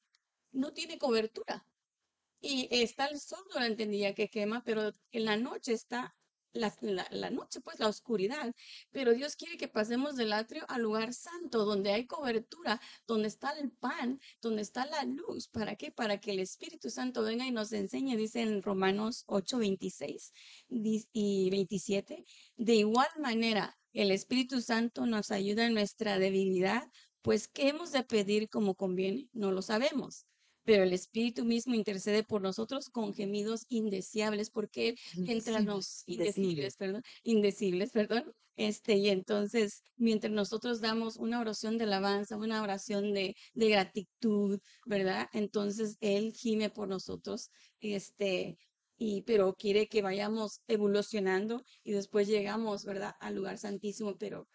[0.51, 1.65] no tiene cobertura.
[2.41, 6.15] Y está el sol durante el día que quema, pero en la noche está
[6.54, 6.74] la,
[7.12, 8.54] la- noche, pues la oscuridad.
[8.91, 13.52] Pero Dios quiere que pasemos del atrio al lugar santo, donde hay cobertura, donde está
[13.60, 15.50] el pan, donde está la luz.
[15.50, 15.91] ¿Para qué?
[15.91, 20.32] Para que el Espíritu Santo venga y nos enseñe, dice en Romanos 8, 26
[20.69, 22.24] dis- y 27.
[22.56, 26.84] De igual manera, el Espíritu Santo nos ayuda en nuestra debilidad,
[27.21, 29.30] pues ¿qué hemos de pedir como conviene?
[29.34, 30.26] No lo sabemos
[30.65, 35.65] pero el Espíritu mismo intercede por nosotros con gemidos indeseables, porque Él mientras
[36.08, 36.75] Indecibles.
[36.75, 43.13] perdón, indecibles, perdón, este, y entonces, mientras nosotros damos una oración de alabanza, una oración
[43.13, 45.28] de, de gratitud, ¿verdad?
[45.34, 47.49] Entonces Él gime por nosotros,
[47.80, 48.58] este,
[48.97, 53.13] y, pero quiere que vayamos evolucionando y después llegamos, ¿verdad?
[53.19, 54.47] Al lugar santísimo, pero.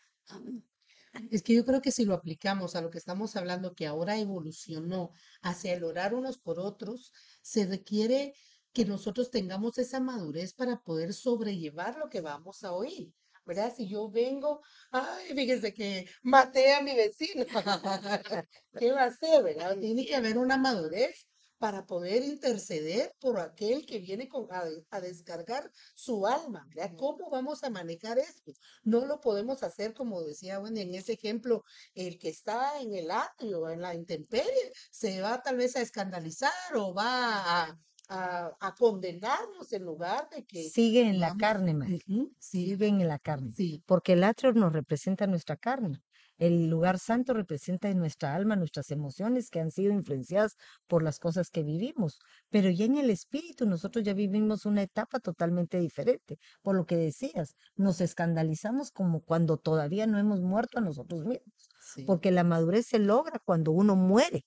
[1.31, 4.19] Es que yo creo que si lo aplicamos a lo que estamos hablando, que ahora
[4.19, 8.35] evolucionó hacia el orar unos por otros, se requiere
[8.73, 13.13] que nosotros tengamos esa madurez para poder sobrellevar lo que vamos a oír.
[13.45, 13.75] ¿Verdad?
[13.75, 14.61] Si yo vengo,
[14.93, 17.45] ay, fíjese que maté a mi vecino,
[18.79, 19.77] ¿qué va a hacer, verdad?
[19.79, 21.27] Tiene que haber una madurez
[21.61, 26.95] para poder interceder por aquel que viene con- a, a descargar su alma, ¿verdad?
[26.99, 28.53] ¿Cómo vamos a manejar esto?
[28.83, 31.63] No lo podemos hacer como decía Wendy en ese ejemplo,
[31.95, 36.53] el que está en el atrio, en la intemperie, se va tal vez a escandalizar
[36.75, 42.35] o va a, a, a condenarnos en lugar de que Sigue en la carne, Ujú,
[42.39, 43.53] sí, en la carne.
[43.57, 46.03] sí, porque el atrio nos representa nuestra carne.
[46.41, 50.57] El lugar santo representa nuestra alma, nuestras emociones que han sido influenciadas
[50.89, 52.19] por las cosas que vivimos.
[52.49, 56.39] Pero ya en el espíritu nosotros ya vivimos una etapa totalmente diferente.
[56.63, 61.69] Por lo que decías, nos escandalizamos como cuando todavía no hemos muerto a nosotros mismos.
[61.83, 62.05] sí.
[62.07, 64.47] Porque la madurez se logra cuando uno muere.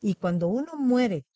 [0.00, 1.26] Y cuando uno muere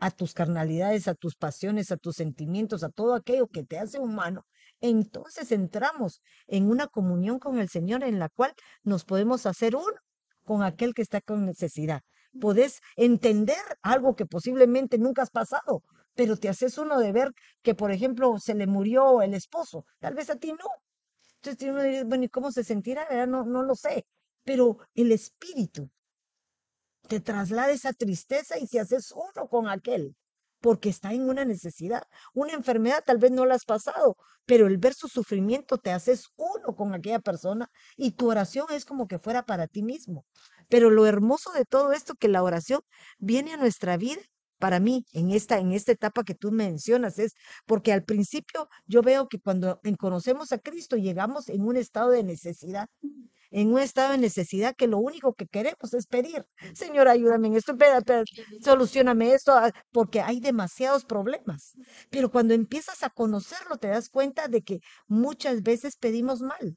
[0.00, 3.98] a tus carnalidades, a tus pasiones, a tus sentimientos, a todo aquello que te hace
[4.00, 4.46] humano,
[4.80, 10.00] entonces entramos en una comunión con el Señor en la cual nos podemos hacer uno
[10.44, 12.02] con aquel que está con necesidad.
[12.40, 15.82] Podés entender algo que posiblemente nunca has pasado,
[16.14, 19.84] pero te haces uno de ver que, por ejemplo, se le murió el esposo.
[19.98, 20.68] Tal vez a ti no.
[21.36, 23.26] Entonces uno dice, bueno, ¿y cómo se sentirá?
[23.26, 24.06] No, no lo sé.
[24.44, 25.90] pero el espíritu
[27.08, 30.16] te traslada esa tristeza y te haces uno con aquel,
[30.60, 32.02] porque está en una necesidad.
[32.34, 36.28] Una enfermedad tal vez no la has pasado, pero el ver su sufrimiento te haces
[36.36, 40.26] uno con aquella persona y tu oración es como que fuera para ti mismo.
[40.68, 42.80] Pero lo hermoso de todo esto que la oración
[43.18, 44.20] viene a nuestra vida
[44.58, 47.34] para mí en esta, en esta etapa que tú mencionas es
[47.66, 52.22] porque al principio yo veo que cuando conocemos a Cristo llegamos en un estado de
[52.22, 52.88] necesidad,
[53.50, 57.56] en un estado de necesidad que lo único que queremos es pedir, Señor, ayúdame en
[57.56, 58.24] esto, espera, espera,
[58.62, 61.72] solucioname esto, ah, porque hay demasiados problemas.
[62.10, 66.76] Pero cuando empiezas a conocerlo te das cuenta de que muchas veces pedimos mal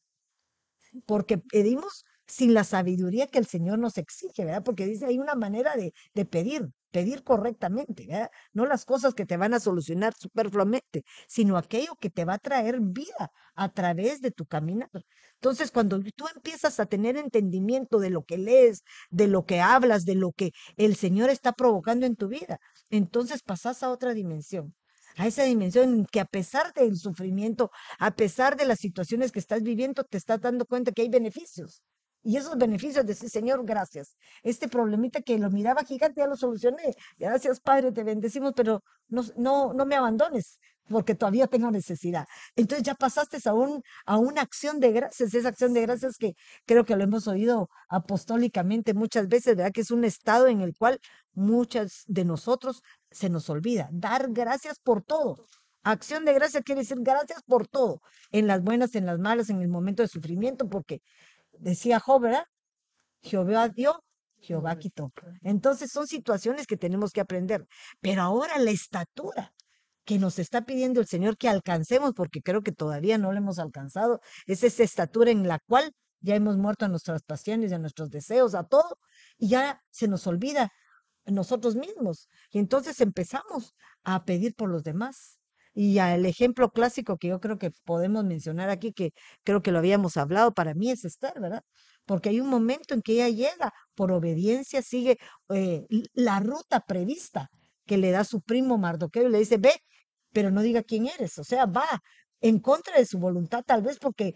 [1.06, 4.64] porque pedimos sin la sabiduría que el Señor nos exige, ¿verdad?
[4.64, 8.30] Porque dice, hay una manera de, de pedir, pedir correctamente, ¿verdad?
[8.54, 12.40] No las cosas que te van a solucionar superfluamente, sino aquello que te va a
[12.40, 14.90] traer vida a través de tu caminar.
[15.36, 20.06] Entonces, cuando tú empiezas a tener entendimiento de lo que lees, de lo que hablas,
[20.06, 24.76] de lo que el Señor está provocando en tu vida, entonces pasas a otra dimensión
[25.18, 29.40] a esa dimensión en que a pesar del sufrimiento, a pesar de las situaciones que
[29.40, 31.84] estás viviendo, te estás dando cuenta que hay beneficios.
[32.24, 34.16] Y esos beneficios, decir, Señor, gracias.
[34.44, 36.96] Este problemita que lo miraba gigante, ya lo solucioné.
[37.18, 42.26] Gracias, Padre, te bendecimos, pero no, no, no me abandones, porque todavía tengo necesidad.
[42.56, 46.36] Entonces ya pasaste a, un, a una acción de gracias, esa acción de gracias que
[46.66, 49.74] creo que lo hemos oído apostólicamente muchas veces, ¿verdad?
[49.74, 51.00] Que es un estado en el cual
[51.34, 53.90] muchas de nosotros se nos olvida.
[53.92, 55.46] Dar gracias por todo.
[55.84, 59.62] Acción de gracias quiere decir gracias por todo, en las buenas, en las malas, en
[59.62, 61.02] el momento de sufrimiento, porque
[61.54, 62.46] decía Job, ¿verdad?
[63.22, 64.04] Jehová dio,
[64.38, 65.12] Jehová quitó.
[65.42, 67.66] Entonces son situaciones que tenemos que aprender.
[68.02, 69.54] Pero ahora la estatura
[70.06, 73.60] que nos está pidiendo el Señor que alcancemos, porque creo que todavía no lo hemos
[73.60, 78.10] alcanzado, es esa estatura en la cual ya hemos muerto a nuestras pasiones, a nuestros
[78.10, 78.98] deseos, a todo,
[79.38, 80.72] y ya se nos olvida
[81.26, 82.30] nosotros mismos.
[82.50, 85.40] Y entonces empezamos a pedir por los demás.
[85.74, 89.12] Y el ejemplo clásico que yo creo que podemos mencionar aquí, que
[89.44, 91.64] creo que lo habíamos hablado, para mí es Esther, ¿verdad?
[92.06, 95.18] Porque hay un momento en que ella llega, por obediencia, sigue
[95.50, 97.50] eh, la ruta prevista
[97.86, 99.74] que le da su primo Mardoqueo y le dice, ve,
[100.32, 101.86] pero no diga quién eres, o sea, va
[102.42, 104.34] en contra de su voluntad tal vez porque,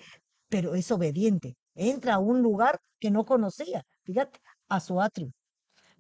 [0.50, 5.32] pero es obediente, entra a un lugar que no conocía, fíjate, a su atrio.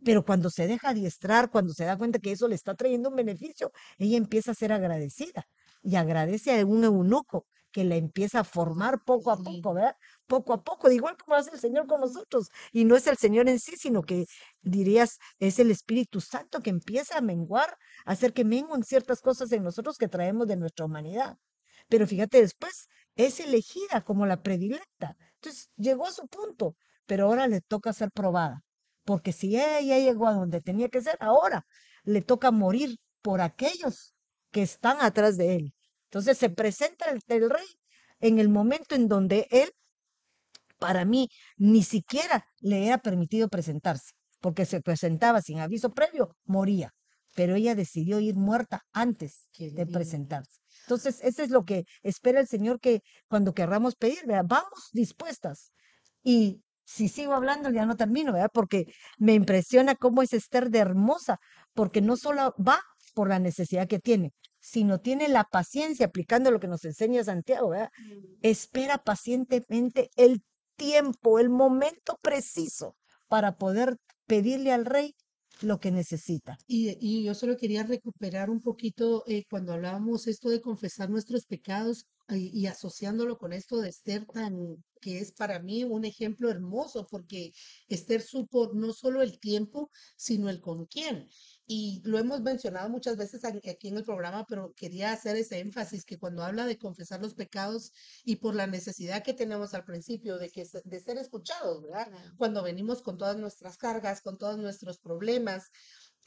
[0.03, 3.15] Pero cuando se deja adiestrar, cuando se da cuenta que eso le está trayendo un
[3.15, 5.47] beneficio, ella empieza a ser agradecida
[5.81, 9.95] y agradece a un eunuco que la empieza a formar poco a poco, ¿verdad?
[10.25, 12.49] Poco a poco, de igual como hace el Señor con nosotros.
[12.71, 14.25] Y no es el Señor en sí, sino que
[14.61, 19.51] dirías, es el Espíritu Santo que empieza a menguar, a hacer que menguen ciertas cosas
[19.51, 21.37] en nosotros que traemos de nuestra humanidad.
[21.89, 25.15] Pero fíjate, después es elegida como la predilecta.
[25.35, 28.63] Entonces llegó a su punto, pero ahora le toca ser probada.
[29.07, 31.65] Porque si ella llegó a donde tenía que ser, ahora
[32.03, 34.13] le toca morir por aquellos
[34.51, 35.73] que están atrás de él.
[36.07, 37.65] Entonces se presenta el, el rey
[38.19, 39.71] en el momento en donde él,
[40.77, 46.93] para mí, ni siquiera le era permitido presentarse, porque se presentaba sin aviso previo, moría.
[47.33, 50.59] Pero ella decidió ir muerta antes de presentarse.
[50.81, 54.43] Entonces, eso es lo que espera el Señor que cuando querramos pedir, ¿verdad?
[54.49, 55.71] vamos dispuestas.
[56.23, 58.49] Y si sigo hablando, ya no termino, ¿verdad?
[58.53, 58.85] Porque
[59.17, 61.37] me impresiona cómo es Esther de hermosa,
[61.73, 62.81] porque no solo va
[63.13, 67.69] por la necesidad que tiene, sino tiene la paciencia, aplicando lo que nos enseña Santiago,
[67.69, 67.89] ¿verdad?
[68.41, 70.41] Espera pacientemente el
[70.77, 72.95] tiempo, el momento preciso
[73.27, 75.13] para poder pedirle al rey
[75.61, 76.57] lo que necesita.
[76.67, 81.45] Y, y yo solo quería recuperar un poquito eh, cuando hablábamos esto de confesar nuestros
[81.45, 86.49] pecados y, y asociándolo con esto de Esther tan, que es para mí un ejemplo
[86.49, 87.53] hermoso, porque
[87.87, 91.29] Esther supo no solo el tiempo, sino el con quién.
[91.65, 96.05] Y lo hemos mencionado muchas veces aquí en el programa, pero quería hacer ese énfasis
[96.05, 97.91] que cuando habla de confesar los pecados
[98.23, 102.09] y por la necesidad que tenemos al principio de que de ser escuchados, ¿verdad?
[102.37, 105.69] Cuando venimos con todas nuestras cargas, con todos nuestros problemas,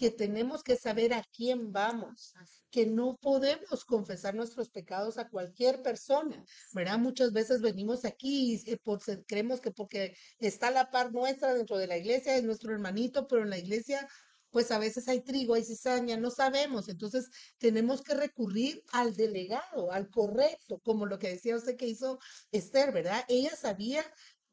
[0.00, 2.32] que tenemos que saber a quién vamos,
[2.70, 6.98] que no podemos confesar nuestros pecados a cualquier persona, ¿verdad?
[6.98, 11.53] Muchas veces venimos aquí y eh, por, creemos que porque está a la par nuestra
[11.53, 14.09] dentro de la iglesia, es nuestro hermanito, pero en la iglesia
[14.48, 16.88] pues a veces hay trigo, hay cizaña, no sabemos.
[16.88, 17.28] Entonces
[17.59, 22.18] tenemos que recurrir al delegado, al correcto, como lo que decía usted que hizo
[22.51, 23.22] Esther, ¿verdad?
[23.28, 24.03] Ella sabía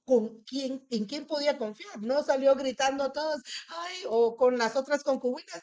[0.07, 2.01] con quién, en quién podía confiar.
[2.01, 5.61] No salió gritando a todos, ay, o con las otras concubinas,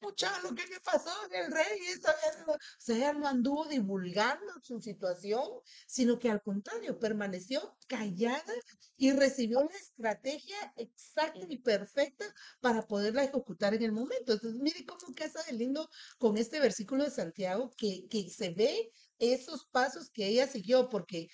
[0.00, 2.52] mucha lo que me pasó el rey, esto, esto".
[2.52, 5.42] o sea, no anduvo divulgando su situación,
[5.88, 8.54] sino que al contrario, permaneció callada
[8.96, 14.34] y recibió una estrategia exacta y perfecta para poderla ejecutar en el momento.
[14.34, 18.92] Entonces, mire cómo casa de lindo con este versículo de Santiago que, que se ve
[19.18, 21.28] esos pasos que ella siguió, porque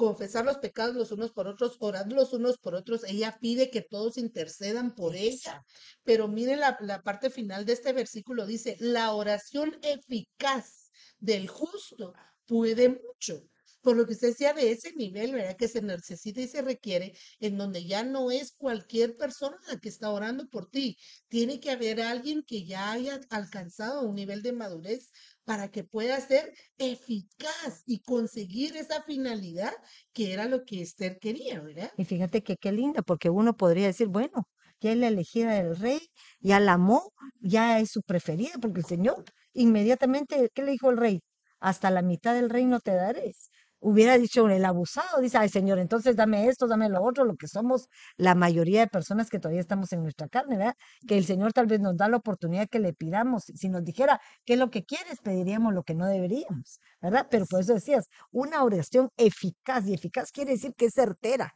[0.00, 3.04] confesar los pecados los unos por otros, orando los unos por otros.
[3.04, 5.62] Ella pide que todos intercedan por ella.
[6.04, 12.14] Pero mire la, la parte final de este versículo, dice, la oración eficaz del justo
[12.46, 13.42] puede mucho.
[13.82, 15.56] Por lo que usted decía de ese nivel, ¿verdad?
[15.56, 19.88] Que se necesita y se requiere, en donde ya no es cualquier persona la que
[19.88, 20.96] está orando por ti.
[21.28, 25.10] Tiene que haber alguien que ya haya alcanzado un nivel de madurez
[25.44, 29.72] para que pueda ser eficaz y conseguir esa finalidad
[30.12, 31.90] que era lo que Esther quería, ¿verdad?
[31.96, 34.48] Y fíjate que qué linda, porque uno podría decir, bueno,
[34.80, 36.00] ya es la elegida del rey,
[36.40, 40.96] ya la amó, ya es su preferida, porque el Señor inmediatamente, ¿qué le dijo el
[40.96, 41.22] rey?
[41.58, 43.34] Hasta la mitad del reino te daré.
[43.80, 47.48] Hubiera dicho el abusado, dice, ay Señor, entonces dame esto, dame lo otro, lo que
[47.48, 50.74] somos la mayoría de personas que todavía estamos en nuestra carne, ¿verdad?
[51.08, 53.44] Que el Señor tal vez nos da la oportunidad que le pidamos.
[53.44, 55.20] Si nos dijera, ¿qué es lo que quieres?
[55.22, 57.26] Pediríamos lo que no deberíamos, ¿verdad?
[57.30, 61.54] Pero por eso decías, una oración eficaz, y eficaz quiere decir que es certera,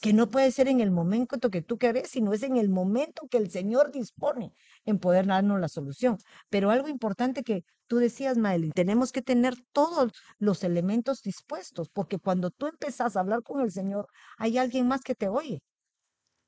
[0.00, 3.28] que no puede ser en el momento que tú querés, sino es en el momento
[3.28, 4.52] que el Señor dispone
[4.84, 6.18] en poder darnos la solución.
[6.48, 12.18] Pero algo importante que tú decías, Madeline, tenemos que tener todos los elementos dispuestos, porque
[12.18, 14.06] cuando tú empezás a hablar con el Señor,
[14.38, 15.62] hay alguien más que te oye,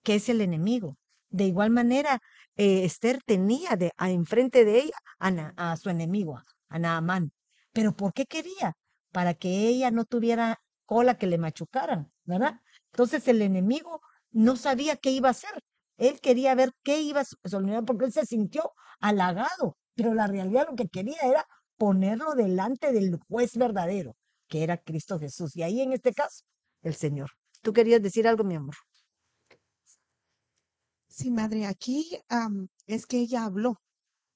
[0.03, 0.97] que es el enemigo.
[1.29, 2.21] De igual manera,
[2.57, 6.39] eh, Esther tenía de, a, enfrente de ella a, a su enemigo,
[6.69, 7.33] a Naamán.
[7.73, 8.77] Pero ¿por qué quería?
[9.13, 12.61] Para que ella no tuviera cola que le machucaran, ¿verdad?
[12.93, 15.63] Entonces el enemigo no sabía qué iba a hacer.
[15.97, 20.67] Él quería ver qué iba a solucionar porque él se sintió halagado, pero la realidad
[20.69, 24.17] lo que quería era ponerlo delante del juez verdadero,
[24.49, 25.57] que era Cristo Jesús.
[25.57, 26.45] Y ahí en este caso,
[26.83, 27.31] el Señor.
[27.63, 28.75] ¿Tú querías decir algo, mi amor?
[31.07, 32.19] Sí, madre, aquí
[32.87, 33.81] es que ella habló,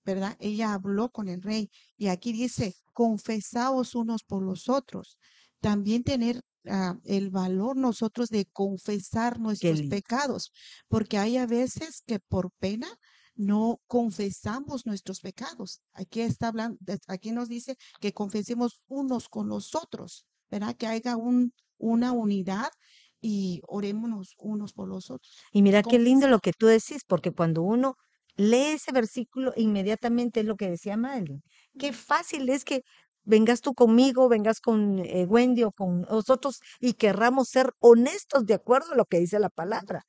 [0.05, 0.37] ¿verdad?
[0.41, 5.19] Ella habló con el rey y aquí dice, confesaos unos por los otros.
[5.61, 10.53] También tener ah, el valor nosotros de confesar nuestros pecados,
[10.89, 12.89] porque hay a veces que por pena
[13.35, 15.83] no confesamos nuestros pecados.
[15.93, 20.75] Aquí está hablando, aquí nos dice que confesemos unos con los otros, ¿verdad?
[20.77, 22.71] Que haya un, una unidad
[23.21, 25.37] y orémonos unos por los otros.
[25.53, 27.97] Y mira qué lindo lo que tú decís, porque cuando uno
[28.37, 31.43] lee ese versículo, inmediatamente es lo que decía Madeline.
[31.79, 32.83] Qué fácil es que
[33.27, 38.55] vengas tú conmigo, vengas con eh, Wendy o con nosotros y querramos ser honestos de
[38.55, 40.05] acuerdo a lo que dice la palabra.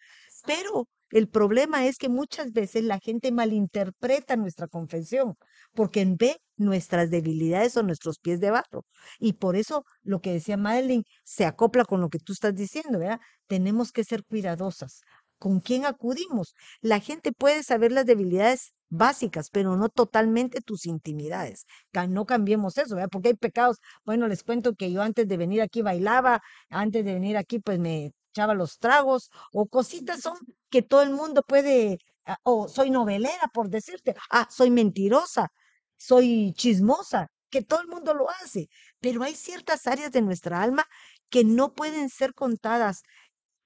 [0.46, 5.36] Pero el problema es que muchas veces la gente malinterpreta nuestra confesión
[5.74, 8.86] porque ve nuestras debilidades o nuestros pies de barro.
[9.20, 13.00] Y por eso lo que decía Madeline se acopla con lo que tú estás diciendo,
[13.00, 13.20] ¿verdad?
[13.48, 15.02] Tenemos que ser cuidadosas.
[15.40, 16.56] ¿Con quién acudimos?
[16.82, 21.66] La gente puede saber las debilidades básicas, pero no totalmente tus intimidades.
[22.10, 22.98] No cambiemos eso.
[23.12, 23.78] Porque hay pecados.
[24.06, 27.80] Bueno, les cuento que yo antes de venir aquí bailaba, antes de venir aquí pues
[27.80, 30.38] me echaba los tragos o cositas son
[30.70, 35.50] que todo el mundo puede, ah, o soy novelera por decirte, ah, soy mentirosa,
[35.98, 38.70] soy chismosa, que todo el mundo lo hace,
[39.00, 40.86] pero hay ciertas áreas de nuestra alma
[41.30, 43.02] que no pueden ser contadas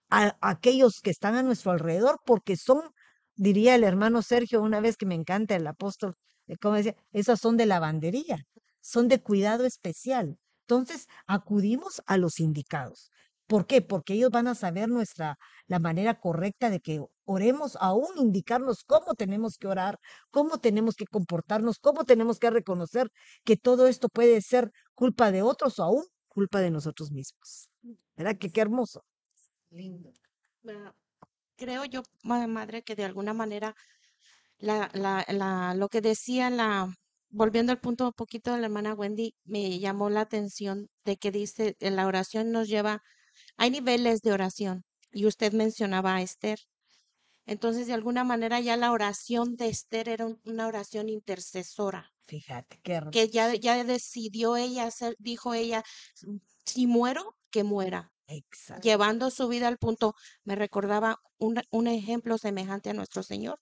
[0.10, 2.82] a aquellos que están a nuestro alrededor porque son,
[3.36, 6.16] diría el hermano Sergio una vez que me encanta el apóstol,
[6.48, 8.46] eh, como decía, esas son de lavandería,
[8.82, 10.38] son de cuidado especial.
[10.68, 13.12] Entonces, acudimos a los indicados.
[13.48, 13.82] ¿Por qué?
[13.82, 19.14] Porque ellos van a saber nuestra, la manera correcta de que oremos, aún indicarnos cómo
[19.16, 23.10] tenemos que orar, cómo tenemos que comportarnos, cómo tenemos que reconocer
[23.44, 27.70] que todo esto puede ser culpa de otros o aún culpa de nosotros mismos.
[28.16, 28.38] ¿Verdad?
[28.38, 29.04] Que qué hermoso.
[29.70, 30.14] Lindo.
[31.62, 33.76] Creo yo, ma- madre, que de alguna manera
[34.60, 36.94] la, la, la, lo que decía la,
[37.30, 41.32] volviendo al punto un poquito de la hermana Wendy, me llamó la atención de que
[41.32, 43.02] dice, en la oración nos lleva,
[43.58, 46.60] hay niveles de oración, y usted mencionaba a Esther.
[47.46, 52.80] Entonces, de alguna manera ya la oración de Esther era un- una oración intercesora, Fíjate,
[52.84, 55.84] qué que ya, ya decidió ella hacer, dijo ella,
[56.66, 58.82] si muero, que muera Exacto.
[58.82, 63.60] llevando su vida al punto, me recordaba un, un ejemplo semejante a nuestro Señor.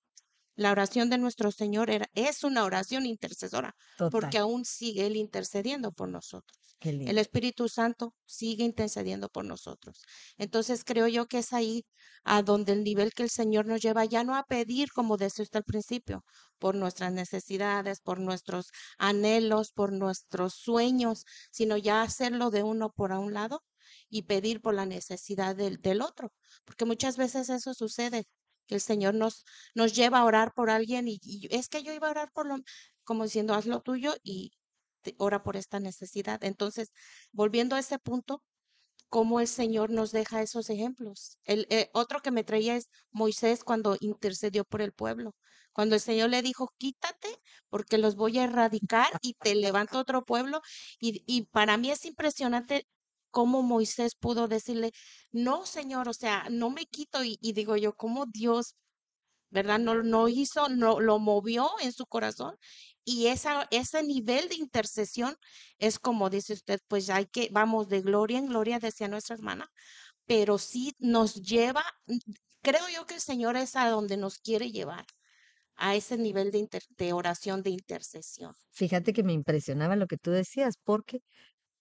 [0.56, 3.76] la oración de nuestro Señor era, es una oración intercesora,
[4.10, 6.60] porque aún sigue Él intercediendo por nosotros.
[6.82, 7.18] El.
[7.18, 10.02] Espíritu Santo sigue intercediendo por nosotros.
[10.38, 11.86] Entonces creo yo que es ahí
[12.24, 15.44] a donde el nivel que el Señor nos lleva ya no a pedir, como decía
[15.44, 16.24] usted al principio,
[16.58, 18.68] por nuestras necesidades, por nuestros
[18.98, 23.64] anhelos, por nuestros sueños, sino ya hacerlo de uno por a un lado
[24.10, 26.34] y pedir por la necesidad del, del otro.
[26.66, 28.28] Porque muchas veces eso sucede,
[28.70, 32.08] que el Señor nos, nos lleva a orar por alguien y, es que yo iba
[32.08, 32.58] a orar por lo,
[33.04, 34.54] como diciendo, haz lo tuyo y
[35.18, 36.44] ora por esta necesidad.
[36.44, 36.92] Entonces,
[37.32, 38.44] volviendo a ese punto,
[39.10, 41.40] cómo el Señor nos deja esos ejemplos.
[41.46, 45.36] El eh, otro que me traía es Moisés cuando intercedió por el pueblo.
[45.74, 47.30] Cuando el Señor le dijo, quítate
[47.70, 50.62] porque los voy a erradicar y te levanto otro pueblo.
[51.00, 52.88] Y, y para mí es impresionante
[53.32, 54.92] cómo Moisés pudo decirle,
[55.32, 57.24] no, Señor, o sea, no me quito.
[57.24, 58.76] Y, digo yo, cómo Dios,
[59.50, 59.80] ¿verdad?
[59.80, 62.56] No, no hizo, no lo movió en su corazón.
[63.04, 65.36] Y esa, ese nivel de intercesión
[65.80, 69.68] es como dice usted, pues hay que, vamos de gloria en gloria, decía nuestra hermana,
[70.26, 71.84] pero sí nos lleva,
[72.62, 75.06] creo yo que el Señor es a donde nos quiere llevar,
[75.76, 78.54] a ese nivel de, inter- de oración, de intercesión.
[78.72, 81.22] Fíjate que me impresionaba lo que tú decías, porque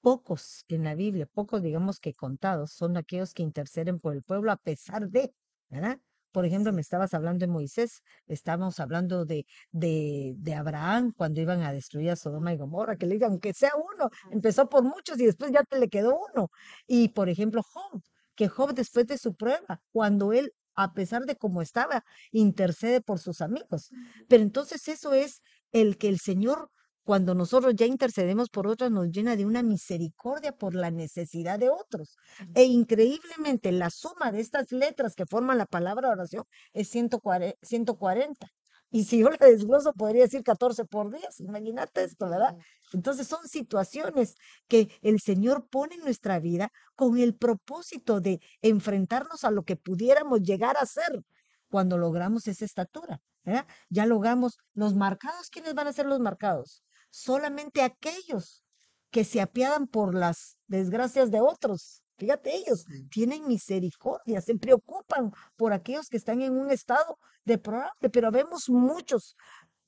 [0.01, 4.53] pocos en la Biblia, pocos digamos que contados, son aquellos que interceden por el pueblo
[4.53, 5.33] a pesar de,
[5.69, 5.99] ¿verdad?
[6.33, 11.63] Por ejemplo, me estabas hablando de Moisés, estábamos hablando de, de, de Abraham cuando iban
[11.63, 15.19] a destruir a Sodoma y Gomorra, que le digan, aunque sea uno, empezó por muchos
[15.19, 16.51] y después ya te le quedó uno.
[16.87, 18.03] Y por ejemplo, Job,
[18.35, 23.19] que Job después de su prueba, cuando él, a pesar de cómo estaba, intercede por
[23.19, 23.91] sus amigos.
[24.29, 25.43] Pero entonces eso es
[25.73, 26.71] el que el Señor
[27.09, 31.71] cuando nosotros ya intercedemos por otros, nos llena de una misericordia por la necesidad de
[31.71, 32.19] otros.
[32.55, 36.45] E increíblemente, la suma de estas letras que forman la palabra oración
[36.75, 37.57] es 140.
[37.63, 38.47] 140.
[38.91, 41.41] Y si yo la desgloso, podría decir 14 por 10.
[41.41, 42.55] Imagínate esto, ¿verdad?
[42.93, 44.35] Entonces son situaciones
[44.69, 49.77] que el Señor pone en nuestra vida con el propósito de enfrentarnos a lo que
[49.77, 51.23] pudiéramos llegar a ser
[51.71, 53.23] cuando logramos esa estatura.
[53.45, 53.67] ¿verdad?
[53.89, 55.49] Ya logramos los marcados.
[55.49, 56.83] ¿Quiénes van a ser los marcados?
[57.19, 58.63] Solamente aquellos
[59.11, 62.03] que se apiadan por las desgracias de otros.
[62.17, 68.31] Fíjate, ellos tienen misericordia, se preocupan por aquellos que están en un estado deplorable, pero
[68.31, 69.37] vemos muchos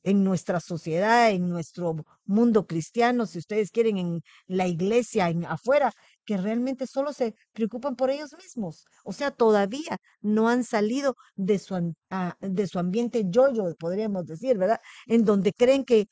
[0.03, 5.93] en nuestra sociedad, en nuestro mundo cristiano, si ustedes quieren, en la iglesia, en afuera,
[6.25, 8.85] que realmente solo se preocupan por ellos mismos.
[9.05, 14.57] O sea, todavía no han salido de su, ah, de su ambiente yo-yo, podríamos decir,
[14.57, 14.81] ¿verdad?
[15.07, 16.07] En donde creen que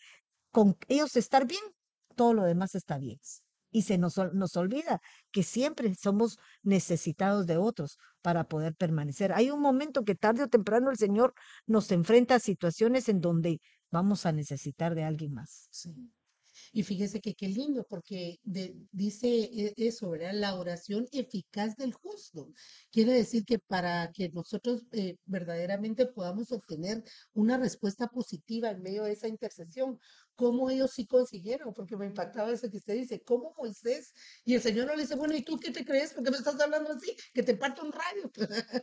[0.59, 1.63] con ellos estar bien,
[2.17, 3.21] todo lo demás está bien.
[3.71, 5.01] Y se nos, nos olvida
[5.31, 9.33] que siempre somos necesitados de otros para poder permanecer.
[9.33, 11.33] Hay un momento que tarde o temprano el Señor
[11.69, 13.61] nos enfrenta a situaciones en donde
[13.93, 15.69] vamos a necesitar de alguien más.
[16.73, 20.33] Y fíjese que qué lindo, porque dice e- eso, ¿verdad?
[20.35, 22.51] La oración eficaz del justo.
[22.91, 27.03] Quiere decir que para que nosotros eh, verdaderamente podamos obtener
[27.33, 29.99] una respuesta positiva en medio de esa intercesión,
[30.39, 31.75] ¿cómo ellos sí consiguieron?
[31.75, 34.15] Porque me impactaba eso que usted dice, ¿cómo Moisés?
[34.45, 36.15] Y el Señor no le dice, bueno, ¿y tú qué te crees?
[36.15, 37.17] ¿Por qué me estás hablando así?
[37.35, 38.31] Que te parto un rayo.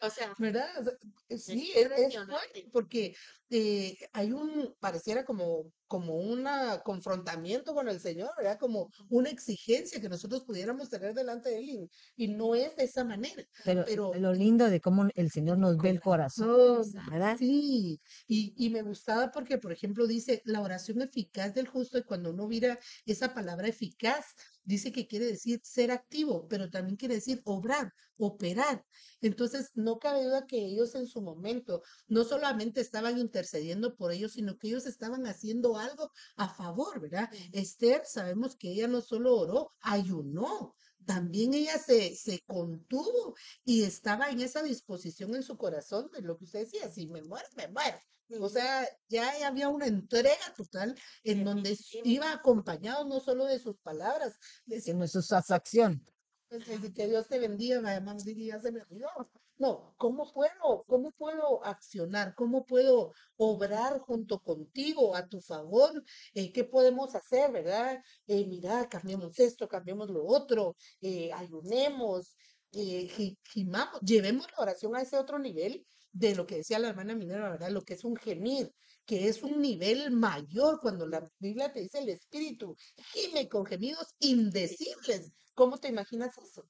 [0.01, 0.67] O sea, ¿Verdad?
[0.81, 3.15] O sea, sí, es, es porque
[3.49, 6.45] eh, hay un, pareciera como, como un
[6.83, 8.57] confrontamiento con el Señor, ¿verdad?
[8.59, 11.89] Como una exigencia que nosotros pudiéramos tener delante de Él y,
[12.25, 15.77] y no es de esa manera, Pero pero lo lindo de cómo el Señor nos
[15.79, 17.37] ve el corazón, ¿verdad?
[17.37, 22.03] sí, y, y me gustaba porque, por ejemplo, dice la oración eficaz del justo y
[22.03, 24.25] cuando uno mira esa palabra eficaz,
[24.65, 28.85] dice que quiere decir ser activo, pero también quiere decir obrar, operar.
[29.21, 34.33] Entonces, no cabe duda que ellos en su momento no solamente estaban intercediendo por ellos,
[34.33, 37.29] sino que ellos estaban haciendo algo a favor, ¿verdad?
[37.53, 40.75] Esther, sabemos que ella no solo oró, ayunó.
[41.05, 46.37] También ella se, se contuvo y estaba en esa disposición en su corazón de lo
[46.37, 47.97] que usted decía, si me muero, me muero.
[48.39, 53.77] O sea, ya había una entrega total en donde iba acompañado no solo de sus
[53.77, 56.03] palabras, de Sino su acción.
[56.49, 59.09] pues, que Dios te bendiga, además ya se me olvidó.
[59.57, 62.35] No, ¿cómo puedo, cómo puedo accionar?
[62.35, 66.03] ¿Cómo puedo obrar junto contigo a tu favor?
[66.33, 67.97] Eh, ¿qué podemos hacer, verdad?
[68.27, 72.35] Eh, mira, cambiemos esto, cambiemos lo otro, eh, ayunemos,
[72.73, 76.89] eh, gi- gimamos, llevemos la oración a ese otro nivel de lo que decía la
[76.89, 77.69] hermana Minera, ¿verdad?
[77.69, 78.71] Lo que es un gemir,
[79.05, 82.75] que es un nivel mayor cuando la Biblia te dice el Espíritu,
[83.13, 85.31] gime con gemidos indecibles.
[85.53, 86.67] ¿Cómo te imaginas eso?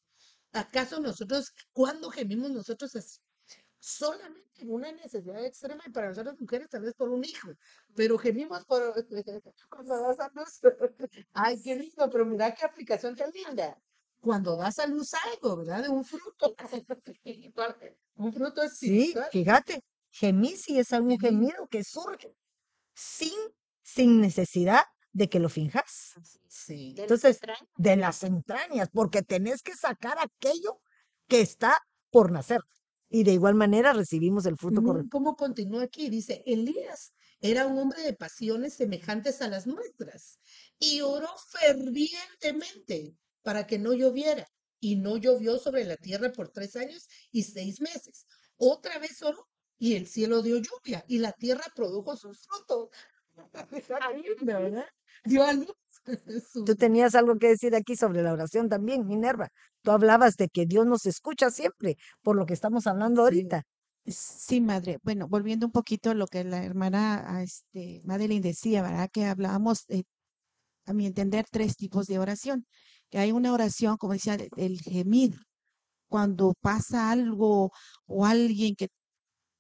[0.56, 3.20] ¿Acaso nosotros, cuándo gemimos nosotros así?
[3.78, 7.50] solamente en una necesidad extrema y para nosotras mujeres tal vez por un hijo,
[7.96, 8.82] pero gemimos por
[9.70, 10.60] cuando das a luz.
[11.34, 13.78] Ay, qué lindo, pero mira qué aplicación tan linda.
[14.22, 15.84] Cuando das a luz algo, ¿verdad?
[15.84, 16.56] De un fruto.
[18.18, 19.30] Un fruto Sí, espiritual.
[19.30, 22.34] fíjate, gemir sí es algún gemido que surge
[22.96, 23.38] sin,
[23.84, 24.84] sin necesidad
[25.16, 26.14] de que lo finjas.
[26.50, 26.94] Sí.
[26.94, 27.70] de las Entonces, entrañas.
[27.78, 30.82] de las entrañas, porque tenés que sacar aquello
[31.28, 31.80] que está
[32.12, 32.60] por nacer.
[33.10, 35.08] Y de igual manera recibimos el fruto correcto.
[35.12, 36.10] ¿Cómo continúa aquí?
[36.10, 40.38] Dice, Elías era un hombre de pasiones semejantes a las nuestras
[40.80, 44.46] y oró fervientemente para que no lloviera
[44.82, 48.26] y no llovió sobre la tierra por tres años y seis meses.
[48.58, 49.48] Otra vez oró
[49.78, 52.90] y el cielo dio lluvia y la tierra produjo sus frutos.
[55.40, 55.74] A luz.
[56.66, 59.50] Tú tenías algo que decir aquí sobre la oración también, Minerva.
[59.82, 63.64] Tú hablabas de que Dios nos escucha siempre, por lo que estamos hablando ahorita.
[64.06, 65.00] Sí, madre.
[65.02, 69.10] Bueno, volviendo un poquito a lo que la hermana a este, Madeline decía, ¿verdad?
[69.12, 69.86] Que hablábamos,
[70.86, 72.66] a mi entender, tres tipos de oración.
[73.10, 75.36] Que hay una oración, como decía, de- el gemir,
[76.10, 77.72] cuando pasa algo
[78.08, 78.90] o alguien que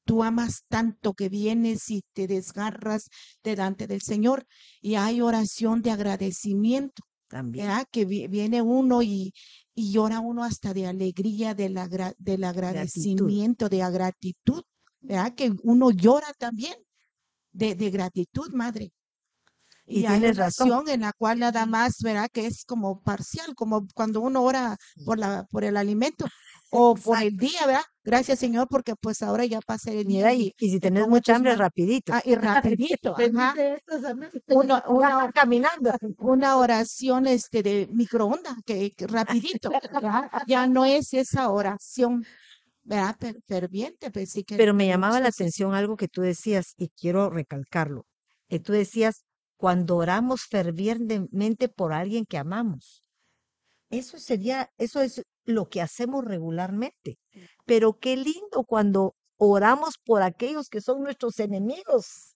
[0.05, 3.09] tú amas tanto que vienes y te desgarras
[3.43, 4.45] delante del Señor.
[4.81, 7.03] Y hay oración de agradecimiento.
[7.27, 7.65] También.
[7.67, 7.87] ¿verdad?
[7.91, 9.33] Que vi- viene uno y,
[9.73, 14.61] y llora uno hasta de alegría, del, agra- del agradecimiento, de gratitud,
[15.01, 15.33] ¿verdad?
[15.35, 16.75] Que uno llora también
[17.51, 18.91] de, de gratitud, madre.
[19.87, 20.71] Y Y hay tienes razón.
[20.71, 22.29] oración en la cual nada más, ¿verdad?
[22.31, 26.25] Que es como parcial, como cuando uno ora por la, por el alimento
[26.71, 27.83] o por el día, ¿verdad?
[28.05, 32.13] Gracias, Señor, porque pues ahora ya pasé Mira, y, y si tenés mucha hambre, rapidito.
[32.13, 33.55] ah, y rapidito, ajá.
[34.49, 35.91] Una, una, caminando.
[36.19, 40.29] una oración este de microondas, que, que rapidito, ¿verdad?
[40.47, 42.23] Ya no es esa oración,
[42.83, 43.15] ¿verdad?
[43.19, 46.89] Fer- Ferviente, pues sí que Pero me llamaba la atención algo que tú decías y
[46.89, 48.05] quiero recalcarlo.
[48.47, 49.23] Que tú decías,
[49.57, 53.04] cuando oramos fervientemente por alguien que amamos.
[53.97, 57.17] Eso sería, eso es lo que hacemos regularmente.
[57.65, 62.35] Pero qué lindo cuando oramos por aquellos que son nuestros enemigos.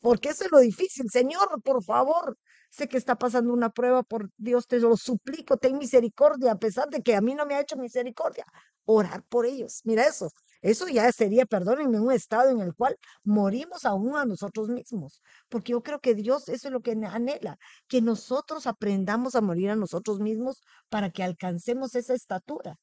[0.00, 1.10] Porque eso es lo difícil.
[1.10, 2.36] Señor, por favor,
[2.70, 6.88] sé que está pasando una prueba, por Dios te lo suplico, ten misericordia, a pesar
[6.90, 8.44] de que a mí no me ha hecho misericordia.
[8.84, 9.80] Orar por ellos.
[9.84, 10.30] Mira eso.
[10.64, 15.20] Eso ya sería, perdónenme, un estado en el cual morimos aún a nosotros mismos.
[15.50, 19.68] Porque yo creo que Dios eso es lo que anhela, que nosotros aprendamos a morir
[19.68, 22.78] a nosotros mismos para que alcancemos esa estatura.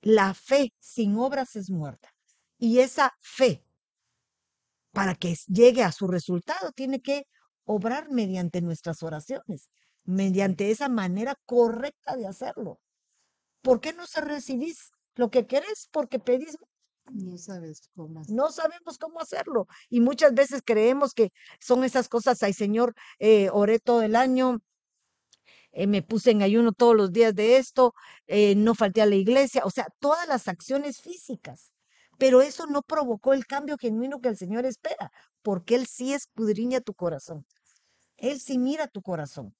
[0.00, 2.12] La fe sin obras es muerta.
[2.58, 3.64] Y esa fe,
[4.90, 7.28] para que llegue a su resultado, tiene que
[7.64, 9.70] obrar mediante nuestras oraciones,
[10.02, 12.80] mediante esa manera correcta de hacerlo.
[13.62, 15.88] ¿Por qué no se recibís lo que querés?
[15.92, 16.58] Porque pedís
[17.12, 18.34] No sabes cómo hacer.
[18.34, 19.66] no sabemos cómo hacerlo.
[19.88, 21.30] Y muchas veces creemos que
[21.60, 24.60] son esas cosas, ay Señor, eh, oré todo el año,
[25.72, 27.94] eh, me puse en ayuno todos los días de esto,
[28.26, 31.72] eh, no falté a la iglesia, o sea, todas las acciones físicas.
[32.16, 35.10] Pero eso no provocó el cambio genuino que el Señor espera,
[35.42, 37.44] porque Él sí escudriña tu corazón.
[38.16, 39.54] Él sí mira tu corazón.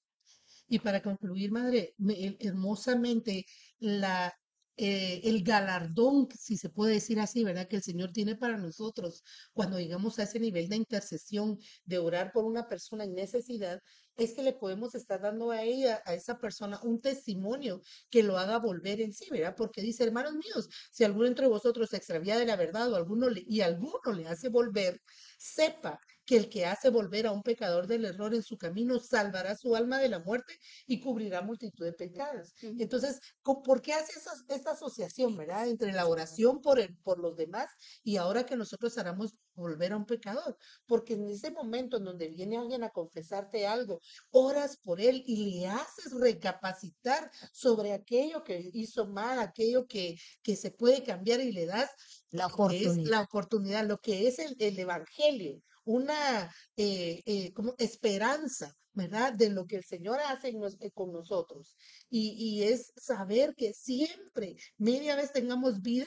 [0.68, 3.45] Y para concluir, madre, me- el- hermosamente
[3.80, 4.32] la,
[4.77, 7.68] eh, el galardón, si se puede decir así, ¿verdad?
[7.68, 9.22] Que el Señor tiene para nosotros
[9.53, 13.81] cuando llegamos a ese nivel de intercesión, de orar por una persona en necesidad,
[14.16, 18.39] es que le podemos estar dando a ella, a esa persona, un testimonio que lo
[18.39, 19.55] haga volver en sí, ¿verdad?
[19.57, 23.29] Porque dice, hermanos míos, si alguno entre vosotros se extravía de la verdad o alguno
[23.35, 25.01] y alguno le hace volver,
[25.39, 29.57] sepa que el que hace volver a un pecador del error en su camino salvará
[29.57, 32.55] su alma de la muerte y cubrirá multitud de pecados.
[32.62, 35.68] Entonces, ¿por qué hace esa, esta asociación, verdad?
[35.68, 37.68] Entre la oración por, el, por los demás
[38.03, 40.57] y ahora que nosotros haremos volver a un pecador.
[40.87, 44.01] Porque en ese momento en donde viene alguien a confesarte algo,
[44.31, 50.57] oras por él y le haces recapacitar sobre aquello que hizo mal, aquello que, que
[50.57, 51.91] se puede cambiar y le das
[52.31, 53.11] La es oportunidad.
[53.11, 59.32] la oportunidad, lo que es el, el evangelio, una eh, eh, como esperanza, ¿verdad?
[59.35, 61.76] De lo que el Señor hace nos- eh, con nosotros.
[62.09, 66.07] Y, y es saber que siempre, media vez tengamos vida,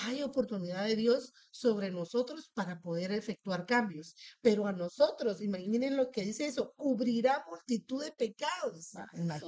[0.00, 4.14] hay oportunidad de Dios sobre nosotros para poder efectuar cambios.
[4.40, 8.94] Pero a nosotros, imaginen lo que dice eso, cubrirá multitud de pecados.
[8.94, 9.06] Ah.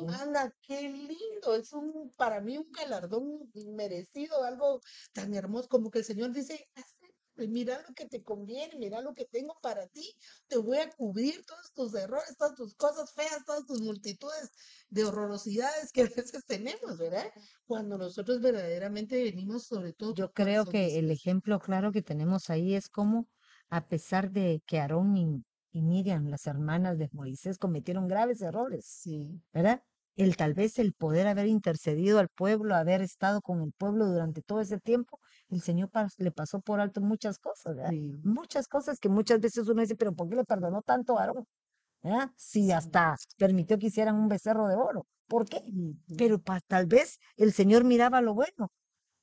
[0.08, 4.80] Anda, qué lindo, es un, para mí un galardón merecido, algo
[5.12, 6.96] tan hermoso como que el Señor dice, "Hace
[7.48, 10.14] mira lo que te conviene, mira lo que tengo para ti,
[10.48, 14.50] te voy a cubrir todos tus errores, todas tus cosas feas, todas tus multitudes
[14.88, 17.30] de horrorosidades que a veces tenemos, ¿verdad?
[17.66, 22.74] Cuando nosotros verdaderamente venimos sobre todo Yo creo que el ejemplo claro que tenemos ahí
[22.74, 23.28] es como,
[23.68, 28.86] a pesar de que Aarón y, y Miriam, las hermanas de Moisés, cometieron graves errores,
[28.86, 29.84] Sí, ¿verdad?
[30.24, 34.42] El tal vez el poder haber intercedido al pueblo, haber estado con el pueblo durante
[34.42, 35.18] todo ese tiempo,
[35.48, 37.76] el Señor pas- le pasó por alto muchas cosas,
[38.22, 41.14] Muchas cosas que muchas veces uno dice, pero ¿por qué le perdonó tanto?
[42.02, 42.30] ¿verdad?
[42.36, 42.72] Si sí.
[42.72, 45.06] hasta permitió que hicieran un becerro de oro.
[45.26, 45.62] ¿Por qué?
[46.18, 48.70] Pero tal vez el Señor miraba lo bueno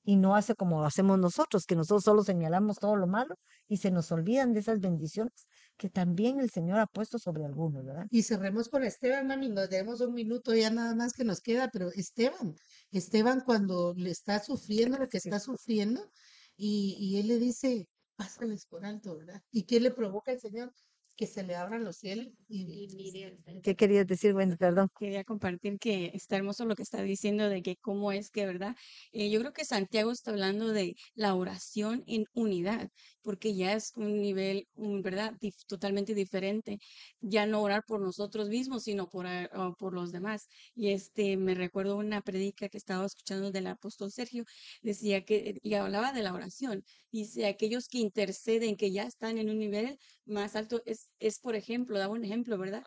[0.04, 3.36] y no hace como lo hacemos nosotros, que nosotros solo señalamos todo lo malo
[3.68, 7.86] y se nos olvidan de esas bendiciones que también el Señor ha puesto sobre algunos,
[7.86, 8.08] ¿verdad?
[8.10, 11.70] Y cerremos con Esteban, mami, nos tenemos un minuto ya nada más que nos queda,
[11.72, 12.56] pero Esteban,
[12.92, 15.30] Esteban cuando le está sufriendo lo que Sí.
[15.30, 16.10] está sufriendo
[16.56, 19.42] y, y él le dice, pásales por alto, ¿verdad?
[19.52, 20.74] ¿Y qué le provoca el Señor?
[21.18, 24.56] Que se le abran los cielos y, Y mire, ¿Qué querías decir, Wendy?
[24.56, 24.90] Perdón.
[25.00, 28.76] quería compartir que está hermoso lo que está diciendo de que cómo es que, ¿verdad?
[29.12, 32.90] Eh, yo creo que Santiago está hablando de la oración en unidad,
[33.24, 35.34] porque ya es un nivel, un, ¿verdad?
[35.42, 36.78] Dif- totalmente diferente.
[37.20, 40.48] Ya no orar por nosotros mismos, sino por, o por los demás.
[40.76, 44.44] Y este, me recuerdo una predica que estaba escuchando del apóstol Sergio,
[44.82, 49.50] decía que, y hablaba de la oración, dice, aquellos que interceden, que ya están en
[49.50, 52.84] un nivel más alto, es, es por ejemplo, daba un ejemplo, ¿verdad?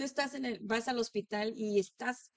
[0.00, 2.30] tú estás en el, vas al hospital y estás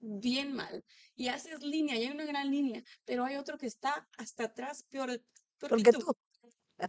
[0.00, 0.84] bien mal
[1.14, 4.84] y haces línea, y hay una gran línea, pero hay otro que está hasta atrás
[4.90, 5.22] peor, peor
[5.60, 5.98] que Porque tú.
[6.00, 6.14] tú,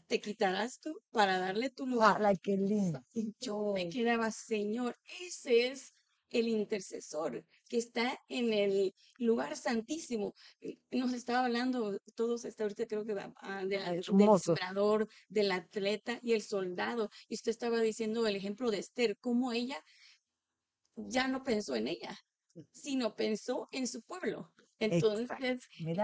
[0.08, 2.18] Te quitarás tú para darle tu lugar.
[2.18, 3.02] ¡Hala, qué lindo!
[3.14, 5.94] Y yo me quedaba, Señor, ese es
[6.32, 10.34] el intercesor que está en el lugar santísimo.
[10.60, 14.04] Eh, Nos estaba hablando todos, hasta ahorita creo que ah, de la- del
[14.56, 17.10] sembrador, del atleta y el soldado.
[17.30, 19.84] Y usted estaba diciendo el ejemplo de Esther, cómo ella
[20.96, 22.18] ya no pensó en ella,
[22.72, 24.52] sino pensó en su pueblo.
[24.80, 25.30] Entonces,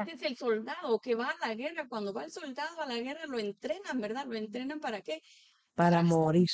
[0.05, 1.87] este es el soldado que va a la guerra.
[1.89, 4.25] Cuando va el soldado a la guerra, lo entrenan, ¿verdad?
[4.27, 5.21] Lo entrenan para qué?
[5.73, 6.47] para Para morir.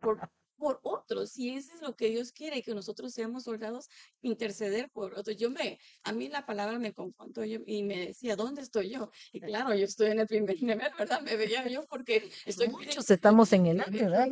[0.00, 0.18] por,
[0.56, 1.36] por otros.
[1.38, 3.88] Y eso es lo que Dios quiere, que nosotros seamos soldados,
[4.22, 5.36] interceder por otros.
[5.36, 9.10] Yo me, a mí la palabra me confrontó yo, y me decía, ¿dónde estoy yo?
[9.32, 11.20] Y claro, yo estoy en el primer nivel, ¿verdad?
[11.22, 14.28] Me veía yo porque estoy Muchos estamos en el ¿verdad?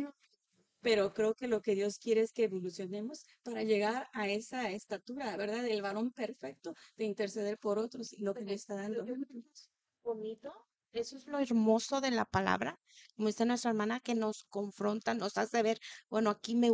[0.83, 5.35] pero creo que lo que Dios quiere es que evolucionemos para llegar a esa estatura,
[5.37, 5.63] ¿verdad?
[5.63, 9.05] Del varón perfecto de interceder por otros y lo que le está dando.
[10.03, 10.51] bonito.
[10.93, 12.79] Eso es lo hermoso de la palabra,
[13.15, 15.79] como dice nuestra hermana, que nos confronta, nos hace ver,
[16.09, 16.61] bueno, aquí me